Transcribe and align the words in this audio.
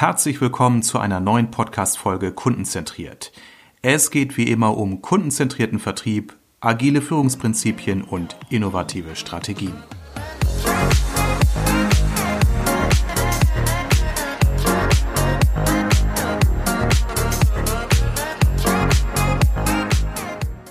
Herzlich 0.00 0.40
willkommen 0.40 0.84
zu 0.84 1.00
einer 1.00 1.18
neuen 1.18 1.50
Podcast-Folge 1.50 2.30
Kundenzentriert. 2.30 3.32
Es 3.82 4.12
geht 4.12 4.36
wie 4.36 4.44
immer 4.44 4.76
um 4.76 5.02
kundenzentrierten 5.02 5.80
Vertrieb, 5.80 6.38
agile 6.60 7.02
Führungsprinzipien 7.02 8.02
und 8.04 8.36
innovative 8.48 9.16
Strategien. 9.16 9.74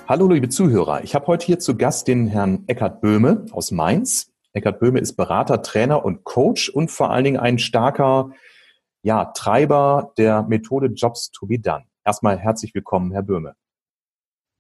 Hallo 0.08 0.30
liebe 0.30 0.48
Zuhörer, 0.48 1.04
ich 1.04 1.16
habe 1.16 1.28
heute 1.28 1.46
hier 1.46 1.60
zu 1.60 1.76
Gast 1.76 2.08
den 2.08 2.28
Herrn 2.28 2.64
Eckhard 2.68 3.02
Böhme 3.02 3.44
aus 3.52 3.72
Mainz. 3.72 4.32
Eckhard 4.54 4.80
Böhme 4.80 5.00
ist 5.00 5.18
Berater, 5.18 5.62
Trainer 5.62 6.06
und 6.06 6.24
Coach 6.24 6.70
und 6.70 6.92
vor 6.92 7.12
allen 7.12 7.26
Dingen 7.26 7.40
ein 7.42 7.60
starker 7.60 8.32
ja, 9.08 9.24
Treiber 9.24 10.12
der 10.18 10.44
Methode 10.44 10.88
Jobs 10.88 11.32
to 11.32 11.46
be 11.46 11.58
done. 11.58 11.86
Erstmal 12.04 12.38
herzlich 12.38 12.76
willkommen, 12.76 13.14
Herr 13.14 13.24
Böhme. 13.24 13.56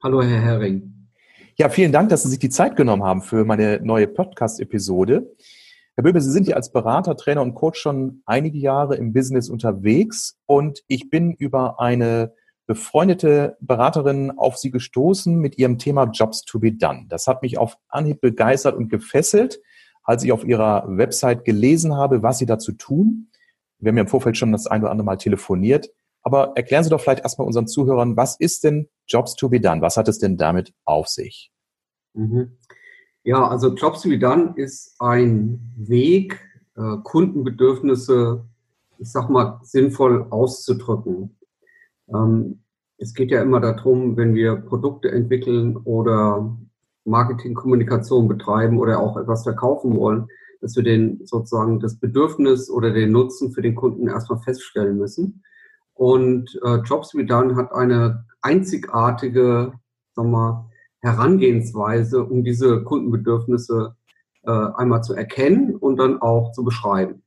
Hallo, 0.01 0.23
Herr 0.23 0.39
Herring. 0.39 1.09
Ja, 1.57 1.67
vielen 1.67 1.91
Dank, 1.91 2.07
dass 2.07 2.23
Sie 2.23 2.29
sich 2.29 2.39
die 2.39 2.47
Zeit 2.47 2.77
genommen 2.77 3.03
haben 3.03 3.21
für 3.21 3.43
meine 3.43 3.81
neue 3.83 4.07
Podcast-Episode. 4.07 5.35
Herr 5.95 6.03
Böhme, 6.05 6.21
Sie 6.21 6.31
sind 6.31 6.47
ja 6.47 6.55
als 6.55 6.71
Berater, 6.71 7.17
Trainer 7.17 7.41
und 7.41 7.55
Coach 7.55 7.77
schon 7.77 8.21
einige 8.25 8.57
Jahre 8.57 8.95
im 8.95 9.11
Business 9.11 9.49
unterwegs 9.49 10.37
und 10.45 10.81
ich 10.87 11.09
bin 11.09 11.33
über 11.33 11.81
eine 11.81 12.33
befreundete 12.67 13.57
Beraterin 13.59 14.31
auf 14.31 14.55
Sie 14.55 14.71
gestoßen 14.71 15.35
mit 15.35 15.57
ihrem 15.57 15.77
Thema 15.77 16.05
Jobs 16.05 16.43
to 16.43 16.57
be 16.57 16.71
done. 16.71 17.07
Das 17.09 17.27
hat 17.27 17.41
mich 17.41 17.57
auf 17.57 17.77
Anhieb 17.89 18.21
begeistert 18.21 18.77
und 18.77 18.87
gefesselt, 18.87 19.59
als 20.03 20.23
ich 20.23 20.31
auf 20.31 20.45
Ihrer 20.45 20.85
Website 20.87 21.43
gelesen 21.43 21.97
habe, 21.97 22.23
was 22.23 22.37
Sie 22.37 22.45
dazu 22.45 22.71
tun. 22.71 23.27
Wir 23.79 23.89
haben 23.89 23.97
ja 23.97 24.03
im 24.03 24.09
Vorfeld 24.09 24.37
schon 24.37 24.51
das 24.51 24.67
ein 24.67 24.81
oder 24.81 24.91
andere 24.91 25.05
Mal 25.05 25.17
telefoniert. 25.17 25.89
Aber 26.23 26.53
erklären 26.55 26.83
Sie 26.83 26.89
doch 26.89 26.99
vielleicht 26.99 27.23
erstmal 27.23 27.47
unseren 27.47 27.67
Zuhörern, 27.67 28.17
was 28.17 28.37
ist 28.39 28.63
denn 28.63 28.89
Jobs 29.07 29.35
to 29.35 29.49
be 29.49 29.61
done? 29.61 29.81
Was 29.81 29.97
hat 29.97 30.07
es 30.07 30.19
denn 30.19 30.37
damit 30.37 30.73
auf 30.83 31.07
sich? 31.07 31.51
Mhm. 32.13 32.57
Ja, 33.23 33.47
also 33.47 33.73
Jobs 33.73 34.01
to 34.01 34.09
be 34.09 34.19
done 34.19 34.53
ist 34.55 34.95
ein 34.99 35.73
Weg, 35.77 36.39
äh, 36.75 36.97
Kundenbedürfnisse, 37.03 38.43
ich 38.97 39.11
sag 39.11 39.29
mal, 39.29 39.59
sinnvoll 39.63 40.27
auszudrücken. 40.29 41.37
Ähm, 42.13 42.63
es 42.97 43.13
geht 43.13 43.31
ja 43.31 43.41
immer 43.41 43.61
darum, 43.61 44.17
wenn 44.17 44.33
wir 44.33 44.55
Produkte 44.55 45.11
entwickeln 45.11 45.77
oder 45.77 46.57
Marketingkommunikation 47.05 48.27
betreiben 48.27 48.79
oder 48.79 48.99
auch 48.99 49.17
etwas 49.17 49.43
verkaufen 49.43 49.95
wollen, 49.95 50.27
dass 50.61 50.75
wir 50.75 50.83
den 50.83 51.25
sozusagen 51.25 51.79
das 51.79 51.99
Bedürfnis 51.99 52.69
oder 52.69 52.91
den 52.91 53.11
Nutzen 53.11 53.51
für 53.51 53.61
den 53.61 53.75
Kunden 53.75 54.07
erstmal 54.07 54.39
feststellen 54.39 54.97
müssen. 54.97 55.43
Und 55.93 56.59
äh, 56.63 56.77
Jobs 56.77 57.15
We 57.15 57.25
Done 57.25 57.55
hat 57.55 57.71
eine 57.71 58.25
einzigartige 58.41 59.73
sagen 60.17 60.31
wir, 60.31 60.69
Herangehensweise, 60.99 62.23
um 62.23 62.43
diese 62.43 62.83
Kundenbedürfnisse 62.83 63.95
äh, 64.43 64.51
einmal 64.51 65.03
zu 65.03 65.13
erkennen 65.13 65.75
und 65.75 65.97
dann 65.97 66.21
auch 66.21 66.51
zu 66.51 66.63
beschreiben. 66.63 67.21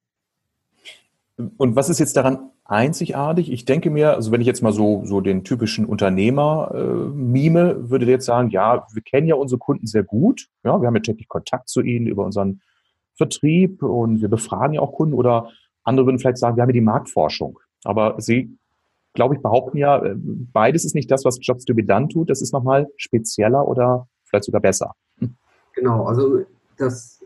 Und 1.56 1.76
was 1.76 1.88
ist 1.88 2.00
jetzt 2.00 2.16
daran 2.16 2.50
einzigartig? 2.64 3.50
Ich 3.50 3.64
denke 3.64 3.88
mir, 3.90 4.14
also 4.14 4.32
wenn 4.32 4.40
ich 4.40 4.46
jetzt 4.46 4.62
mal 4.62 4.72
so, 4.72 5.02
so 5.06 5.20
den 5.20 5.44
typischen 5.44 5.86
Unternehmer 5.86 6.72
äh, 6.74 7.08
mime, 7.14 7.90
würde 7.90 8.04
der 8.04 8.16
jetzt 8.16 8.26
sagen, 8.26 8.50
ja, 8.50 8.86
wir 8.92 9.02
kennen 9.02 9.28
ja 9.28 9.36
unsere 9.36 9.58
Kunden 9.58 9.86
sehr 9.86 10.02
gut. 10.02 10.48
Ja, 10.64 10.80
wir 10.80 10.86
haben 10.86 10.96
ja 10.96 11.00
täglich 11.00 11.28
Kontakt 11.28 11.68
zu 11.68 11.80
ihnen 11.80 12.06
über 12.06 12.24
unseren 12.24 12.60
Vertrieb 13.20 13.82
und 13.82 14.22
wir 14.22 14.28
befragen 14.28 14.74
ja 14.74 14.80
auch 14.80 14.92
Kunden 14.92 15.14
oder 15.14 15.50
andere 15.84 16.06
würden 16.06 16.18
vielleicht 16.18 16.38
sagen, 16.38 16.56
wir 16.56 16.62
haben 16.62 16.70
ja 16.70 16.74
die 16.74 16.80
Marktforschung. 16.80 17.58
Aber 17.84 18.14
Sie, 18.18 18.56
glaube 19.14 19.34
ich, 19.34 19.42
behaupten 19.42 19.76
ja, 19.76 20.02
äh, 20.02 20.14
beides 20.16 20.84
ist 20.84 20.94
nicht 20.94 21.10
das, 21.10 21.24
was 21.24 21.38
Jobs 21.40 21.64
to 21.66 21.74
be 21.74 21.84
done 21.84 22.08
tut. 22.08 22.30
Das 22.30 22.40
ist 22.40 22.52
nochmal 22.52 22.86
spezieller 22.96 23.66
oder 23.68 24.08
vielleicht 24.24 24.44
sogar 24.44 24.62
besser. 24.62 24.94
Hm. 25.18 25.34
Genau, 25.74 26.04
also 26.04 26.44
das, 26.78 27.22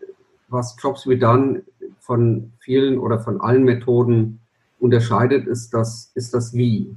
was 0.48 0.76
Jobs 0.82 1.04
to 1.04 1.10
be 1.10 1.18
done 1.18 1.62
von 2.00 2.52
vielen 2.58 2.98
oder 2.98 3.20
von 3.20 3.40
allen 3.40 3.64
Methoden 3.64 4.40
unterscheidet, 4.80 5.46
ist 5.46 5.72
das, 5.72 6.10
ist 6.14 6.34
das 6.34 6.54
Wie. 6.54 6.96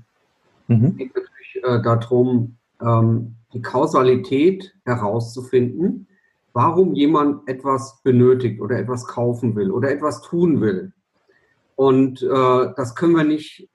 Mhm. 0.68 0.86
Es 0.86 0.98
geht 0.98 1.16
natürlich 1.16 1.64
äh, 1.64 1.82
darum, 1.82 2.58
ähm, 2.82 3.36
die 3.54 3.62
Kausalität 3.62 4.76
herauszufinden 4.86 6.07
warum 6.58 6.96
jemand 6.96 7.48
etwas 7.48 8.02
benötigt 8.02 8.60
oder 8.62 8.80
etwas 8.80 9.06
kaufen 9.06 9.56
will 9.56 9.70
oder 9.70 9.92
etwas 9.92 10.24
tun 10.24 10.60
will. 10.60 10.92
Und 11.76 12.24
äh, 12.24 12.74
das 12.76 12.96
können 12.96 13.16
wir 13.16 13.24
nicht 13.24 13.70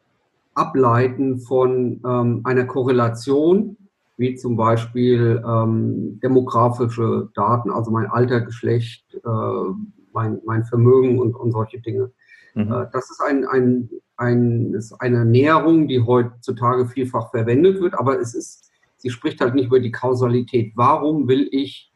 ableiten 0.54 1.38
von 1.38 2.00
ähm, 2.04 2.41
einer 2.43 2.65
Korrelation, 2.65 3.76
wie 4.16 4.34
zum 4.34 4.56
Beispiel 4.56 5.41
ähm, 5.47 6.19
demografische 6.25 7.31
Daten, 7.37 7.70
also 7.70 7.93
mein 7.93 8.06
Alter, 8.06 8.41
Geschlecht, 8.41 9.04
äh, 9.14 9.72
mein, 10.12 10.41
mein 10.44 10.64
Vermögen 10.64 11.20
und, 11.20 11.37
und 11.37 11.53
solche 11.53 11.78
Dinge. 11.81 12.10
Mhm. 12.56 12.62
Äh, 12.62 12.87
das 12.93 13.12
ist, 13.12 13.22
ein, 13.25 13.47
ein, 13.47 13.91
ein, 14.16 14.75
ist 14.75 14.93
eine 14.94 15.25
Näherung, 15.25 15.87
die 15.87 16.03
heutzutage 16.03 16.87
vielfach 16.87 17.31
verwendet 17.31 17.81
wird, 17.81 17.94
aber 17.94 18.19
es 18.19 18.34
ist, 18.34 18.72
sie 18.97 19.10
spricht 19.10 19.41
halt 19.41 19.54
nicht 19.54 19.66
über 19.66 19.78
die 19.78 19.93
Kausalität. 19.93 20.72
Warum 20.75 21.28
will 21.28 21.49
ich 21.53 21.92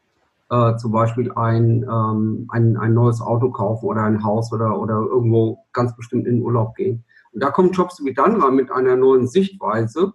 äh, 0.49 0.75
zum 0.77 0.91
Beispiel 0.91 1.31
ein, 1.33 1.83
ähm, 1.83 2.47
ein, 2.49 2.77
ein 2.77 2.93
neues 2.93 3.21
Auto 3.21 3.51
kaufen 3.51 3.85
oder 3.85 4.03
ein 4.03 4.23
Haus 4.23 4.51
oder, 4.53 4.79
oder 4.79 4.95
irgendwo 4.95 5.59
ganz 5.73 5.95
bestimmt 5.95 6.27
in 6.27 6.37
den 6.37 6.43
Urlaub 6.43 6.75
gehen. 6.75 7.03
Und 7.31 7.43
da 7.43 7.51
kommt 7.51 7.75
Jobs 7.75 8.03
wie 8.03 8.13
dann 8.13 8.41
ran 8.41 8.55
mit 8.55 8.71
einer 8.71 8.95
neuen 8.95 9.27
Sichtweise, 9.27 10.13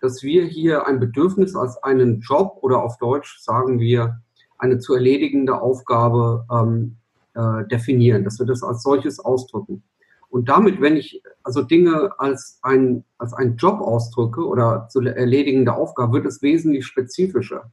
dass 0.00 0.22
wir 0.22 0.44
hier 0.44 0.86
ein 0.86 1.00
Bedürfnis 1.00 1.54
als 1.54 1.82
einen 1.82 2.20
Job 2.20 2.58
oder 2.62 2.82
auf 2.82 2.98
Deutsch 2.98 3.38
sagen 3.40 3.78
wir 3.78 4.20
eine 4.58 4.78
zu 4.78 4.94
erledigende 4.94 5.60
Aufgabe 5.60 6.46
ähm, 6.50 6.96
äh, 7.34 7.66
definieren, 7.66 8.24
dass 8.24 8.38
wir 8.38 8.46
das 8.46 8.62
als 8.62 8.82
solches 8.82 9.20
ausdrücken. 9.20 9.82
Und 10.30 10.48
damit, 10.48 10.80
wenn 10.80 10.96
ich 10.96 11.22
also 11.42 11.62
Dinge 11.62 12.18
als 12.18 12.58
ein, 12.62 13.04
als 13.18 13.34
ein 13.34 13.56
Job 13.56 13.80
ausdrücke 13.80 14.44
oder 14.44 14.88
zu 14.88 15.00
erledigende 15.00 15.74
Aufgabe, 15.74 16.14
wird 16.14 16.26
es 16.26 16.42
wesentlich 16.42 16.86
spezifischer. 16.86 17.70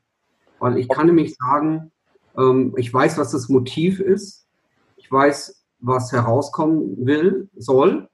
Weil 0.60 0.78
ich 0.78 0.88
kann 0.88 1.08
nämlich 1.08 1.36
sagen, 1.36 1.92
ähm, 2.38 2.74
ich 2.78 2.94
weiß, 2.94 3.18
was 3.18 3.32
das 3.32 3.50
Motiv 3.50 4.00
ist. 4.00 4.48
Ich 4.98 5.12
weiß, 5.12 5.64
was 5.80 6.12
herauskommen 6.12 7.06
will, 7.06 7.50
soll 7.58 8.08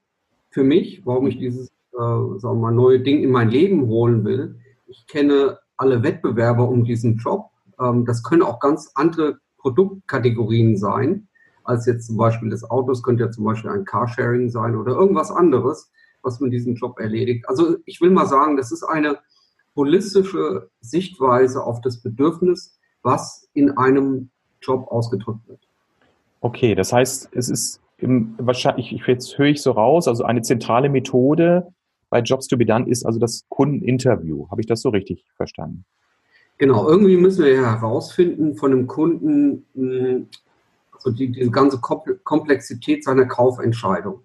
für 0.50 0.63
mich, 0.63 1.05
warum 1.05 1.28
ich 1.28 1.38
dieses 1.38 1.69
äh, 1.97 2.39
sagen 2.39 2.61
mal, 2.61 2.72
neue 2.72 3.00
Ding 3.00 3.23
in 3.23 3.31
mein 3.31 3.50
Leben 3.50 3.88
holen 3.88 4.23
will. 4.23 4.59
Ich 4.88 5.07
kenne 5.07 5.59
alle 5.78 6.03
Wettbewerber 6.03 6.67
um 6.67 6.83
diesen 6.83 7.17
Job. 7.17 7.50
Ähm, 7.79 8.05
das 8.05 8.23
können 8.23 8.44
auch 8.44 8.59
ganz 8.59 8.91
andere 8.95 9.39
Produktkategorien 9.57 10.78
sein, 10.78 11.28
als 11.63 11.85
jetzt 11.85 12.07
zum 12.07 12.17
Beispiel 12.17 12.49
das 12.49 12.63
Auto. 12.63 12.91
Es 12.91 13.03
könnte 13.03 13.23
ja 13.23 13.31
zum 13.31 13.45
Beispiel 13.45 13.72
ein 13.72 13.85
Carsharing 13.85 14.49
sein 14.49 14.75
oder 14.75 14.94
irgendwas 14.94 15.31
anderes, 15.31 15.91
was 16.22 16.39
man 16.39 16.51
diesen 16.51 16.75
Job 16.75 16.99
erledigt. 16.99 17.47
Also 17.49 17.78
ich 17.85 17.99
will 17.99 18.11
mal 18.11 18.28
sagen, 18.28 18.57
das 18.57 18.72
ist 18.72 18.84
eine 18.84 19.19
holistische 19.75 20.69
Sichtweise 20.81 21.63
auf 21.63 21.81
das 21.81 22.01
Bedürfnis 22.01 22.76
was 23.07 23.47
in 23.53 23.78
einem 23.78 24.29
Job 24.62 24.88
ausgedrückt 24.90 25.47
wird. 25.47 25.62
Okay, 26.41 26.75
das 26.75 26.91
heißt, 26.91 27.29
es 27.31 27.50
ist 27.50 27.81
im, 27.97 28.35
wahrscheinlich, 28.38 28.91
ich, 28.91 29.07
jetzt 29.07 29.38
höre 29.38 29.47
ich 29.47 29.62
so 29.62 29.72
raus, 29.72 30.07
also 30.07 30.23
eine 30.23 30.41
zentrale 30.41 30.90
Methode 30.90 31.73
bei 32.09 32.19
Jobs 32.19 32.47
to 32.47 32.57
be 32.57 32.66
done 32.66 32.88
ist 32.88 33.06
also 33.06 33.19
das 33.19 33.46
Kundeninterview. 33.50 34.50
Habe 34.50 34.62
ich 34.62 34.67
das 34.67 34.81
so 34.81 34.90
richtig 34.90 35.25
verstanden? 35.35 35.85
Genau, 36.57 36.88
irgendwie 36.88 37.17
müssen 37.17 37.46
wir 37.46 37.53
ja 37.53 37.79
herausfinden 37.79 38.56
von 38.56 38.72
dem 38.72 38.88
Kunden, 38.88 39.66
hm, 39.73 40.28
also 40.91 41.12
die, 41.12 41.31
diese 41.31 41.51
ganze 41.51 41.79
Komplexität 41.79 43.03
seiner 43.03 43.25
Kaufentscheidung. 43.25 44.22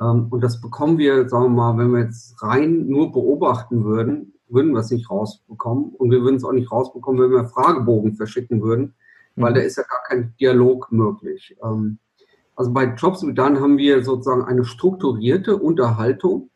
Ähm, 0.00 0.26
und 0.30 0.42
das 0.42 0.60
bekommen 0.60 0.98
wir, 0.98 1.28
sagen 1.28 1.44
wir 1.44 1.72
mal, 1.72 1.78
wenn 1.78 1.90
wir 1.90 2.04
jetzt 2.04 2.42
rein 2.42 2.88
nur 2.88 3.12
beobachten 3.12 3.84
würden, 3.84 4.32
würden 4.52 4.72
wir 4.72 4.80
es 4.80 4.90
nicht 4.90 5.10
rausbekommen. 5.10 5.94
Und 5.96 6.10
wir 6.10 6.22
würden 6.22 6.36
es 6.36 6.44
auch 6.44 6.52
nicht 6.52 6.70
rausbekommen, 6.70 7.20
wenn 7.20 7.30
wir 7.30 7.48
Fragebogen 7.48 8.14
verschicken 8.14 8.62
würden, 8.62 8.94
weil 9.36 9.52
mhm. 9.52 9.54
da 9.56 9.60
ist 9.62 9.76
ja 9.76 9.84
gar 9.84 10.02
kein 10.08 10.34
Dialog 10.40 10.90
möglich. 10.92 11.56
Ähm, 11.62 11.98
also 12.54 12.72
bei 12.72 12.84
Jobs 12.94 13.26
wie 13.26 13.34
dann 13.34 13.60
haben 13.60 13.78
wir 13.78 14.04
sozusagen 14.04 14.44
eine 14.44 14.64
strukturierte 14.64 15.56
Unterhaltung 15.56 16.50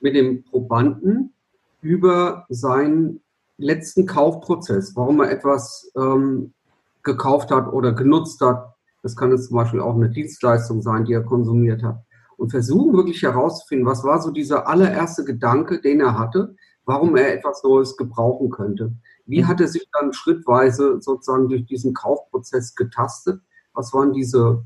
mit 0.00 0.14
dem 0.14 0.44
Probanden 0.44 1.34
über 1.82 2.46
seinen 2.48 3.20
letzten 3.58 4.06
Kaufprozess, 4.06 4.96
warum 4.96 5.20
er 5.20 5.30
etwas 5.30 5.90
ähm, 5.96 6.52
gekauft 7.02 7.50
hat 7.50 7.72
oder 7.72 7.92
genutzt 7.92 8.40
hat. 8.40 8.74
Das 9.02 9.16
kann 9.16 9.30
jetzt 9.30 9.48
zum 9.48 9.56
Beispiel 9.56 9.80
auch 9.80 9.94
eine 9.94 10.10
Dienstleistung 10.10 10.82
sein, 10.82 11.04
die 11.04 11.12
er 11.12 11.24
konsumiert 11.24 11.82
hat. 11.82 12.02
Und 12.36 12.50
versuchen 12.50 12.94
wirklich 12.94 13.22
herauszufinden, 13.22 13.86
was 13.86 14.02
war 14.02 14.20
so 14.20 14.30
dieser 14.30 14.66
allererste 14.66 15.24
Gedanke, 15.24 15.80
den 15.80 16.00
er 16.00 16.18
hatte, 16.18 16.56
warum 16.90 17.14
er 17.14 17.32
etwas 17.32 17.62
Neues 17.62 17.96
gebrauchen 17.96 18.50
könnte. 18.50 18.92
Wie 19.24 19.42
mhm. 19.42 19.46
hat 19.46 19.60
er 19.60 19.68
sich 19.68 19.88
dann 19.92 20.12
schrittweise 20.12 21.00
sozusagen 21.00 21.48
durch 21.48 21.64
diesen 21.64 21.94
Kaufprozess 21.94 22.74
getastet? 22.74 23.40
Was 23.74 23.94
waren 23.94 24.12
diese, 24.12 24.64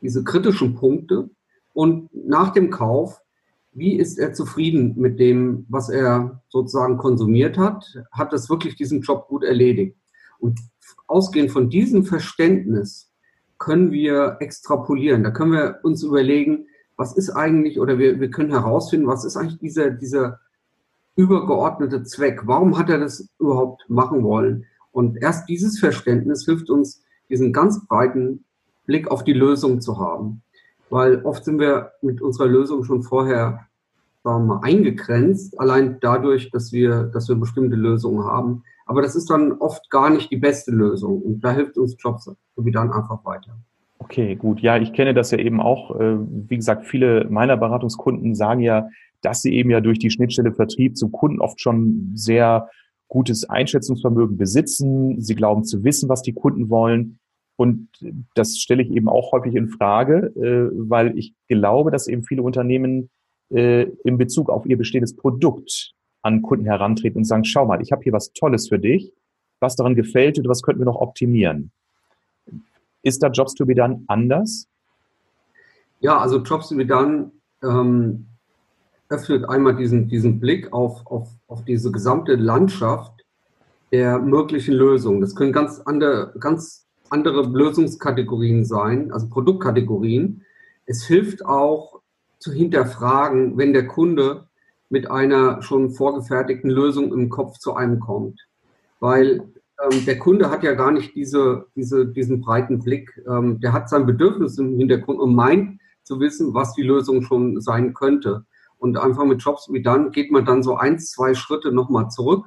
diese 0.00 0.24
kritischen 0.24 0.74
Punkte? 0.74 1.28
Und 1.74 2.08
nach 2.14 2.54
dem 2.54 2.70
Kauf, 2.70 3.20
wie 3.72 3.96
ist 3.96 4.18
er 4.18 4.32
zufrieden 4.32 4.94
mit 4.96 5.20
dem, 5.20 5.66
was 5.68 5.90
er 5.90 6.40
sozusagen 6.48 6.96
konsumiert 6.96 7.58
hat? 7.58 7.84
Hat 8.10 8.32
das 8.32 8.48
wirklich 8.48 8.76
diesen 8.76 9.02
Job 9.02 9.28
gut 9.28 9.44
erledigt? 9.44 9.98
Und 10.38 10.58
ausgehend 11.06 11.50
von 11.50 11.68
diesem 11.68 12.04
Verständnis 12.04 13.12
können 13.58 13.92
wir 13.92 14.38
extrapolieren. 14.40 15.24
Da 15.24 15.30
können 15.30 15.52
wir 15.52 15.80
uns 15.82 16.02
überlegen, 16.02 16.68
was 16.96 17.14
ist 17.14 17.28
eigentlich, 17.28 17.78
oder 17.78 17.98
wir, 17.98 18.18
wir 18.18 18.30
können 18.30 18.50
herausfinden, 18.50 19.06
was 19.06 19.26
ist 19.26 19.36
eigentlich 19.36 19.58
dieser, 19.58 19.90
dieser 19.90 20.40
übergeordnete 21.16 22.04
Zweck? 22.04 22.42
Warum 22.44 22.78
hat 22.78 22.90
er 22.90 22.98
das 22.98 23.28
überhaupt 23.38 23.88
machen 23.88 24.22
wollen? 24.22 24.66
Und 24.92 25.20
erst 25.22 25.48
dieses 25.48 25.78
Verständnis 25.78 26.44
hilft 26.44 26.70
uns, 26.70 27.02
diesen 27.28 27.52
ganz 27.52 27.84
breiten 27.86 28.44
Blick 28.86 29.10
auf 29.10 29.24
die 29.24 29.32
Lösung 29.32 29.80
zu 29.80 29.98
haben. 29.98 30.42
Weil 30.88 31.22
oft 31.24 31.44
sind 31.44 31.58
wir 31.58 31.92
mit 32.02 32.22
unserer 32.22 32.46
Lösung 32.46 32.84
schon 32.84 33.02
vorher 33.02 33.66
sagen 34.26 34.48
wir 34.48 34.54
mal, 34.56 34.60
eingegrenzt, 34.64 35.58
allein 35.60 35.98
dadurch, 36.00 36.50
dass 36.50 36.72
wir, 36.72 37.04
dass 37.04 37.28
wir 37.28 37.36
bestimmte 37.36 37.76
Lösungen 37.76 38.24
haben. 38.24 38.64
Aber 38.84 39.00
das 39.00 39.14
ist 39.14 39.30
dann 39.30 39.52
oft 39.52 39.88
gar 39.88 40.10
nicht 40.10 40.32
die 40.32 40.36
beste 40.36 40.72
Lösung. 40.72 41.22
Und 41.22 41.40
da 41.44 41.52
hilft 41.52 41.78
uns 41.78 41.96
Jobs 41.98 42.30
wie 42.56 42.72
dann 42.72 42.92
einfach 42.92 43.24
weiter. 43.24 43.56
Okay, 44.00 44.34
gut. 44.34 44.60
Ja, 44.60 44.78
ich 44.78 44.92
kenne 44.92 45.14
das 45.14 45.30
ja 45.30 45.38
eben 45.38 45.60
auch. 45.60 45.98
Äh, 46.00 46.16
wie 46.48 46.56
gesagt, 46.56 46.86
viele 46.86 47.26
meiner 47.30 47.56
Beratungskunden 47.56 48.34
sagen 48.34 48.60
ja, 48.60 48.88
dass 49.22 49.42
sie 49.42 49.54
eben 49.54 49.70
ja 49.70 49.80
durch 49.80 49.98
die 49.98 50.10
Schnittstelle 50.10 50.52
Vertrieb 50.52 50.96
zum 50.96 51.12
Kunden 51.12 51.40
oft 51.40 51.60
schon 51.60 52.12
sehr 52.14 52.68
gutes 53.08 53.48
Einschätzungsvermögen 53.48 54.36
besitzen. 54.36 55.20
Sie 55.20 55.34
glauben 55.34 55.64
zu 55.64 55.84
wissen, 55.84 56.08
was 56.08 56.22
die 56.22 56.32
Kunden 56.32 56.70
wollen. 56.70 57.18
Und 57.56 57.88
das 58.34 58.58
stelle 58.58 58.82
ich 58.82 58.90
eben 58.90 59.08
auch 59.08 59.32
häufig 59.32 59.54
in 59.54 59.68
Frage, 59.68 60.32
äh, 60.36 60.70
weil 60.88 61.16
ich 61.18 61.34
glaube, 61.48 61.90
dass 61.90 62.06
eben 62.06 62.22
viele 62.22 62.42
Unternehmen 62.42 63.08
äh, 63.50 63.84
in 64.04 64.18
Bezug 64.18 64.50
auf 64.50 64.66
ihr 64.66 64.76
bestehendes 64.76 65.16
Produkt 65.16 65.94
an 66.22 66.42
Kunden 66.42 66.66
herantreten 66.66 67.18
und 67.18 67.24
sagen, 67.24 67.44
schau 67.44 67.64
mal, 67.64 67.80
ich 67.80 67.92
habe 67.92 68.02
hier 68.02 68.12
was 68.12 68.32
Tolles 68.32 68.68
für 68.68 68.78
dich, 68.78 69.12
was 69.60 69.76
daran 69.76 69.94
gefällt 69.94 70.38
und 70.38 70.48
was 70.48 70.62
könnten 70.62 70.80
wir 70.80 70.86
noch 70.86 71.00
optimieren. 71.00 71.70
Ist 73.02 73.22
da 73.22 73.28
Jobs 73.28 73.54
to 73.54 73.64
be 73.64 73.74
done 73.74 74.02
anders? 74.08 74.68
Ja, 76.00 76.18
also 76.18 76.42
Jobs 76.42 76.68
to 76.68 76.76
be 76.76 76.84
done 76.84 77.30
ähm, 77.62 78.26
öffnet 79.08 79.48
einmal 79.48 79.76
diesen, 79.76 80.08
diesen 80.08 80.40
Blick 80.40 80.72
auf, 80.72 81.06
auf, 81.06 81.28
auf 81.46 81.64
diese 81.64 81.92
gesamte 81.92 82.34
Landschaft 82.34 83.24
der 83.92 84.18
möglichen 84.18 84.74
Lösungen. 84.74 85.20
Das 85.20 85.34
können 85.34 85.52
ganz 85.52 85.80
andere, 85.84 86.34
ganz 86.40 86.86
andere 87.10 87.42
Lösungskategorien 87.42 88.64
sein, 88.64 89.12
also 89.12 89.28
Produktkategorien. 89.28 90.42
Es 90.86 91.04
hilft 91.04 91.44
auch 91.44 92.00
zu 92.38 92.52
hinterfragen, 92.52 93.56
wenn 93.56 93.72
der 93.72 93.86
Kunde 93.86 94.46
mit 94.88 95.10
einer 95.10 95.62
schon 95.62 95.90
vorgefertigten 95.90 96.70
Lösung 96.70 97.12
im 97.12 97.28
Kopf 97.28 97.58
zu 97.58 97.74
einem 97.74 98.00
kommt. 98.00 98.46
Weil 99.00 99.42
ähm, 99.82 100.04
der 100.06 100.18
Kunde 100.18 100.50
hat 100.50 100.62
ja 100.62 100.74
gar 100.74 100.90
nicht 100.90 101.14
diese, 101.14 101.66
diese, 101.74 102.06
diesen 102.06 102.40
breiten 102.40 102.80
Blick. 102.80 103.20
Ähm, 103.28 103.60
der 103.60 103.72
hat 103.72 103.88
sein 103.88 104.06
Bedürfnis 104.06 104.58
im 104.58 104.76
Hintergrund 104.76 105.20
und 105.20 105.34
meint 105.34 105.80
zu 106.02 106.20
wissen, 106.20 106.54
was 106.54 106.74
die 106.74 106.82
Lösung 106.82 107.22
schon 107.22 107.60
sein 107.60 107.94
könnte. 107.94 108.44
Und 108.78 108.98
einfach 108.98 109.24
mit 109.24 109.42
Jobs 109.42 109.68
wie 109.72 109.82
dann 109.82 110.10
geht 110.10 110.30
man 110.30 110.44
dann 110.44 110.62
so 110.62 110.76
eins, 110.76 111.10
zwei 111.10 111.34
Schritte 111.34 111.72
nochmal 111.72 112.10
zurück 112.10 112.46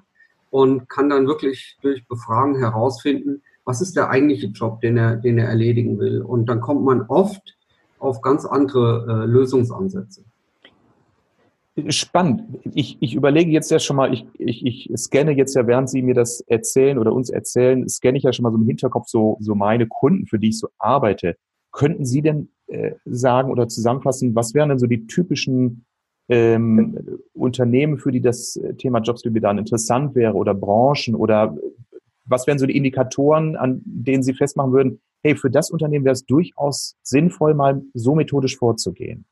und 0.50 0.90
kann 0.90 1.10
dann 1.10 1.28
wirklich 1.28 1.78
durch 1.82 2.08
Befragen 2.08 2.58
herausfinden, 2.58 3.42
was 3.66 3.82
ist 3.82 3.96
der 3.96 4.10
eigentliche 4.10 4.48
Job, 4.48 4.82
den 4.82 4.98
er, 4.98 5.16
den 5.16 5.38
er 5.38 5.48
erledigen 5.48 6.00
will. 6.00 6.22
Und 6.22 6.48
dann 6.48 6.62
kommt 6.62 6.84
man 6.84 7.04
oft 7.04 7.56
auf 8.00 8.22
ganz 8.22 8.46
andere 8.46 9.06
äh, 9.08 9.26
Lösungsansätze. 9.26 10.24
Spannend. 11.88 12.60
Ich, 12.74 12.98
ich 13.00 13.16
überlege 13.16 13.52
jetzt 13.52 13.72
ja 13.72 13.80
schon 13.80 13.96
mal, 13.96 14.14
ich, 14.14 14.26
ich, 14.38 14.66
ich 14.66 14.92
scanne 14.98 15.32
jetzt 15.32 15.56
ja, 15.56 15.66
während 15.68 15.90
Sie 15.90 16.02
mir 16.02 16.14
das 16.14 16.42
erzählen 16.42 16.98
oder 16.98 17.14
uns 17.14 17.30
erzählen, 17.30 17.88
scanne 17.88 18.18
ich 18.18 18.24
ja 18.24 18.34
schon 18.34 18.44
mal 18.44 18.52
so 18.52 18.58
im 18.58 18.66
Hinterkopf 18.66 19.08
so, 19.08 19.38
so 19.40 19.56
meine 19.56 19.88
Kunden, 19.88 20.26
für 20.26 20.40
die 20.40 20.50
ich 20.50 20.60
so 20.60 20.70
arbeite. 20.78 21.36
Könnten 21.72 22.06
Sie 22.06 22.22
denn 22.22 22.50
äh, 22.68 22.94
sagen 23.06 23.52
oder 23.52 23.68
zusammenfassen, 23.68 24.36
was 24.36 24.54
wären 24.54 24.70
denn 24.70 24.80
so 24.80 24.88
die 24.88 25.08
typischen 25.08 25.86
ähm, 26.30 26.98
Unternehmen, 27.34 27.98
für 27.98 28.12
die 28.12 28.22
das 28.22 28.60
Thema 28.78 29.00
Jobs 29.00 29.24
dann 29.24 29.58
interessant 29.58 30.16
wäre 30.16 30.34
oder 30.34 30.54
Branchen 30.54 31.16
oder 31.16 31.58
was 32.26 32.46
wären 32.46 32.60
so 32.60 32.68
die 32.68 32.78
Indikatoren, 32.78 33.56
an 33.56 33.82
denen 33.84 34.22
Sie 34.22 34.36
festmachen 34.36 34.72
würden, 34.72 35.02
hey, 35.24 35.36
für 35.36 35.50
das 35.50 35.72
Unternehmen 35.72 36.06
wäre 36.06 36.14
es 36.14 36.26
durchaus 36.26 36.96
sinnvoll, 37.02 37.56
mal 37.56 37.82
so 37.94 38.16
methodisch 38.16 38.58
vorzugehen? 38.58 39.26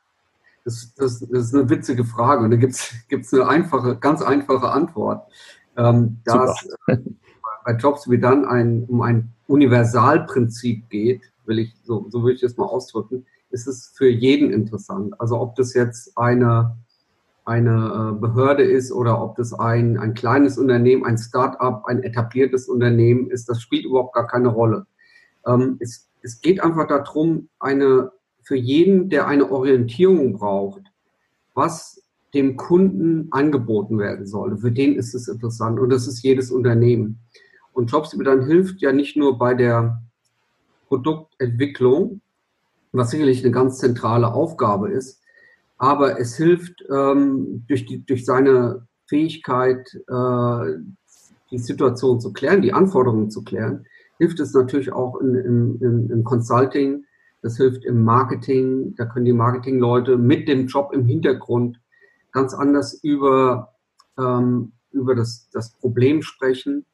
Das, 0.66 0.94
das, 0.96 1.20
das 1.20 1.30
ist 1.30 1.56
eine 1.56 1.70
witzige 1.70 2.04
Frage 2.04 2.44
und 2.44 2.52
da 2.52 2.58
gibt 2.58 2.74
es 2.74 3.34
eine 3.34 3.48
einfache, 3.48 3.96
ganz 3.98 4.22
einfache 4.22 4.70
Antwort. 4.70 5.32
Ähm, 5.78 6.18
da 6.26 6.46
es 6.46 6.68
bei 7.64 7.74
Jobs 7.74 8.10
wie 8.10 8.18
dann 8.18 8.46
ein, 8.46 8.86
um 8.86 9.02
ein 9.02 9.32
Universalprinzip 9.48 10.90
geht, 10.90 11.22
will 11.46 11.60
ich, 11.60 11.74
so, 11.84 12.08
so 12.10 12.24
will 12.24 12.34
ich 12.34 12.42
das 12.42 12.58
mal 12.58 12.66
ausdrücken, 12.66 13.26
ist 13.50 13.68
es 13.68 13.94
für 13.96 14.10
jeden 14.10 14.52
interessant. 14.52 15.14
Also 15.22 15.40
ob 15.40 15.56
das 15.56 15.74
jetzt 15.74 16.18
eine 16.18 16.76
eine 17.48 18.12
äh, 18.16 18.20
Behörde 18.20 18.64
ist 18.64 18.92
oder 18.92 19.22
ob 19.22 19.38
das 19.38 19.54
ein, 19.54 19.98
ein 19.98 20.14
kleines 20.14 20.58
Unternehmen, 20.58 21.06
ein 21.06 21.18
Start-up, 21.18 21.86
ein 21.86 22.04
etabliertes 22.04 22.68
Unternehmen 22.68 23.32
ist, 23.32 23.48
das 23.48 23.62
spielt 23.62 23.86
überhaupt 23.86 24.14
gar 24.14 24.28
keine 24.28 24.50
Rolle. 24.50 24.86
Ähm, 25.46 25.78
es, 25.80 26.10
es 26.22 26.42
geht 26.42 26.62
einfach 26.62 26.88
darum, 26.88 27.48
eine, 27.60 28.12
für 28.42 28.58
jeden, 28.58 29.10
der 29.10 29.28
eine 29.28 29.50
Orientierung 29.50 30.34
braucht, 30.34 30.84
was 31.54 32.04
dem 32.34 32.58
Kunden 32.58 33.30
angeboten 33.32 33.98
werden 33.98 34.28
soll. 34.28 34.58
Für 34.58 34.72
den 34.72 34.96
ist 34.96 35.16
es 35.16 35.30
interessant 35.30 35.80
und 35.80 35.90
das 35.90 36.06
ist 36.06 36.22
jedes 36.24 36.52
Unternehmen. 36.52 37.20
Und 37.72 37.90
Jobs 37.92 38.16
dann 38.26 38.46
hilft 38.46 38.82
ja 38.82 38.92
nicht 38.92 39.16
nur 39.16 39.38
bei 39.38 39.54
der 39.54 40.02
Produktentwicklung, 40.90 42.20
was 42.92 43.12
sicherlich 43.12 43.42
eine 43.44 43.52
ganz 43.52 43.78
zentrale 43.78 44.34
Aufgabe 44.34 44.92
ist, 44.92 45.22
aber 45.78 46.20
es 46.20 46.36
hilft 46.36 46.84
ähm, 46.90 47.64
durch, 47.68 47.86
die, 47.86 48.06
durch 48.06 48.26
seine 48.26 48.88
Fähigkeit, 49.08 49.88
äh, 50.08 50.80
die 51.52 51.60
Situation 51.60 52.20
zu 52.20 52.34
klären, 52.34 52.62
die 52.62 52.74
Anforderungen 52.74 53.30
zu 53.30 53.44
klären, 53.44 53.86
hilft 54.18 54.40
es 54.40 54.54
natürlich 54.54 54.92
auch 54.92 55.20
in, 55.22 55.36
in, 55.36 56.10
im 56.10 56.24
Consulting, 56.24 57.06
das 57.42 57.58
hilft 57.58 57.86
im 57.86 58.04
Marketing, 58.04 58.96
da 58.98 59.06
können 59.06 59.26
die 59.26 59.34
Marketingleute 59.34 60.18
mit 60.18 60.48
dem 60.48 60.68
Job 60.68 60.92
im 60.94 61.06
Hintergrund 61.06 61.80
ganz 62.32 62.54
anders 62.54 62.94
über, 63.04 63.74
ähm, 64.18 64.72
über 64.92 65.16
das, 65.16 65.50
das 65.52 65.72
Problem 65.72 66.22
sprechen. 66.22 66.86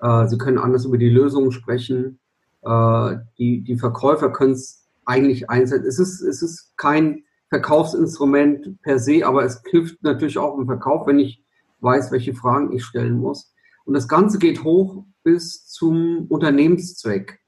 Äh, 0.00 0.26
sie 0.28 0.38
können 0.38 0.58
anders 0.58 0.84
über 0.84 0.98
die 0.98 1.08
Lösung 1.08 1.50
sprechen. 1.50 2.18
Äh, 2.62 3.16
die, 3.38 3.62
die 3.62 3.76
Verkäufer 3.76 4.30
können 4.30 4.52
es 4.52 4.86
eigentlich 5.06 5.48
einsetzen. 5.50 5.86
Es 5.86 5.98
ist, 5.98 6.20
es 6.20 6.42
ist 6.42 6.76
kein 6.76 7.24
Verkaufsinstrument 7.48 8.80
per 8.82 8.98
se, 8.98 9.24
aber 9.24 9.44
es 9.44 9.62
hilft 9.70 10.02
natürlich 10.02 10.38
auch 10.38 10.58
im 10.58 10.66
Verkauf, 10.66 11.06
wenn 11.06 11.18
ich 11.18 11.42
weiß, 11.80 12.10
welche 12.10 12.34
Fragen 12.34 12.72
ich 12.72 12.84
stellen 12.84 13.18
muss. 13.18 13.52
Und 13.84 13.94
das 13.94 14.08
Ganze 14.08 14.38
geht 14.38 14.64
hoch 14.64 15.04
bis 15.22 15.66
zum 15.66 16.26
Unternehmenszweck. 16.28 17.40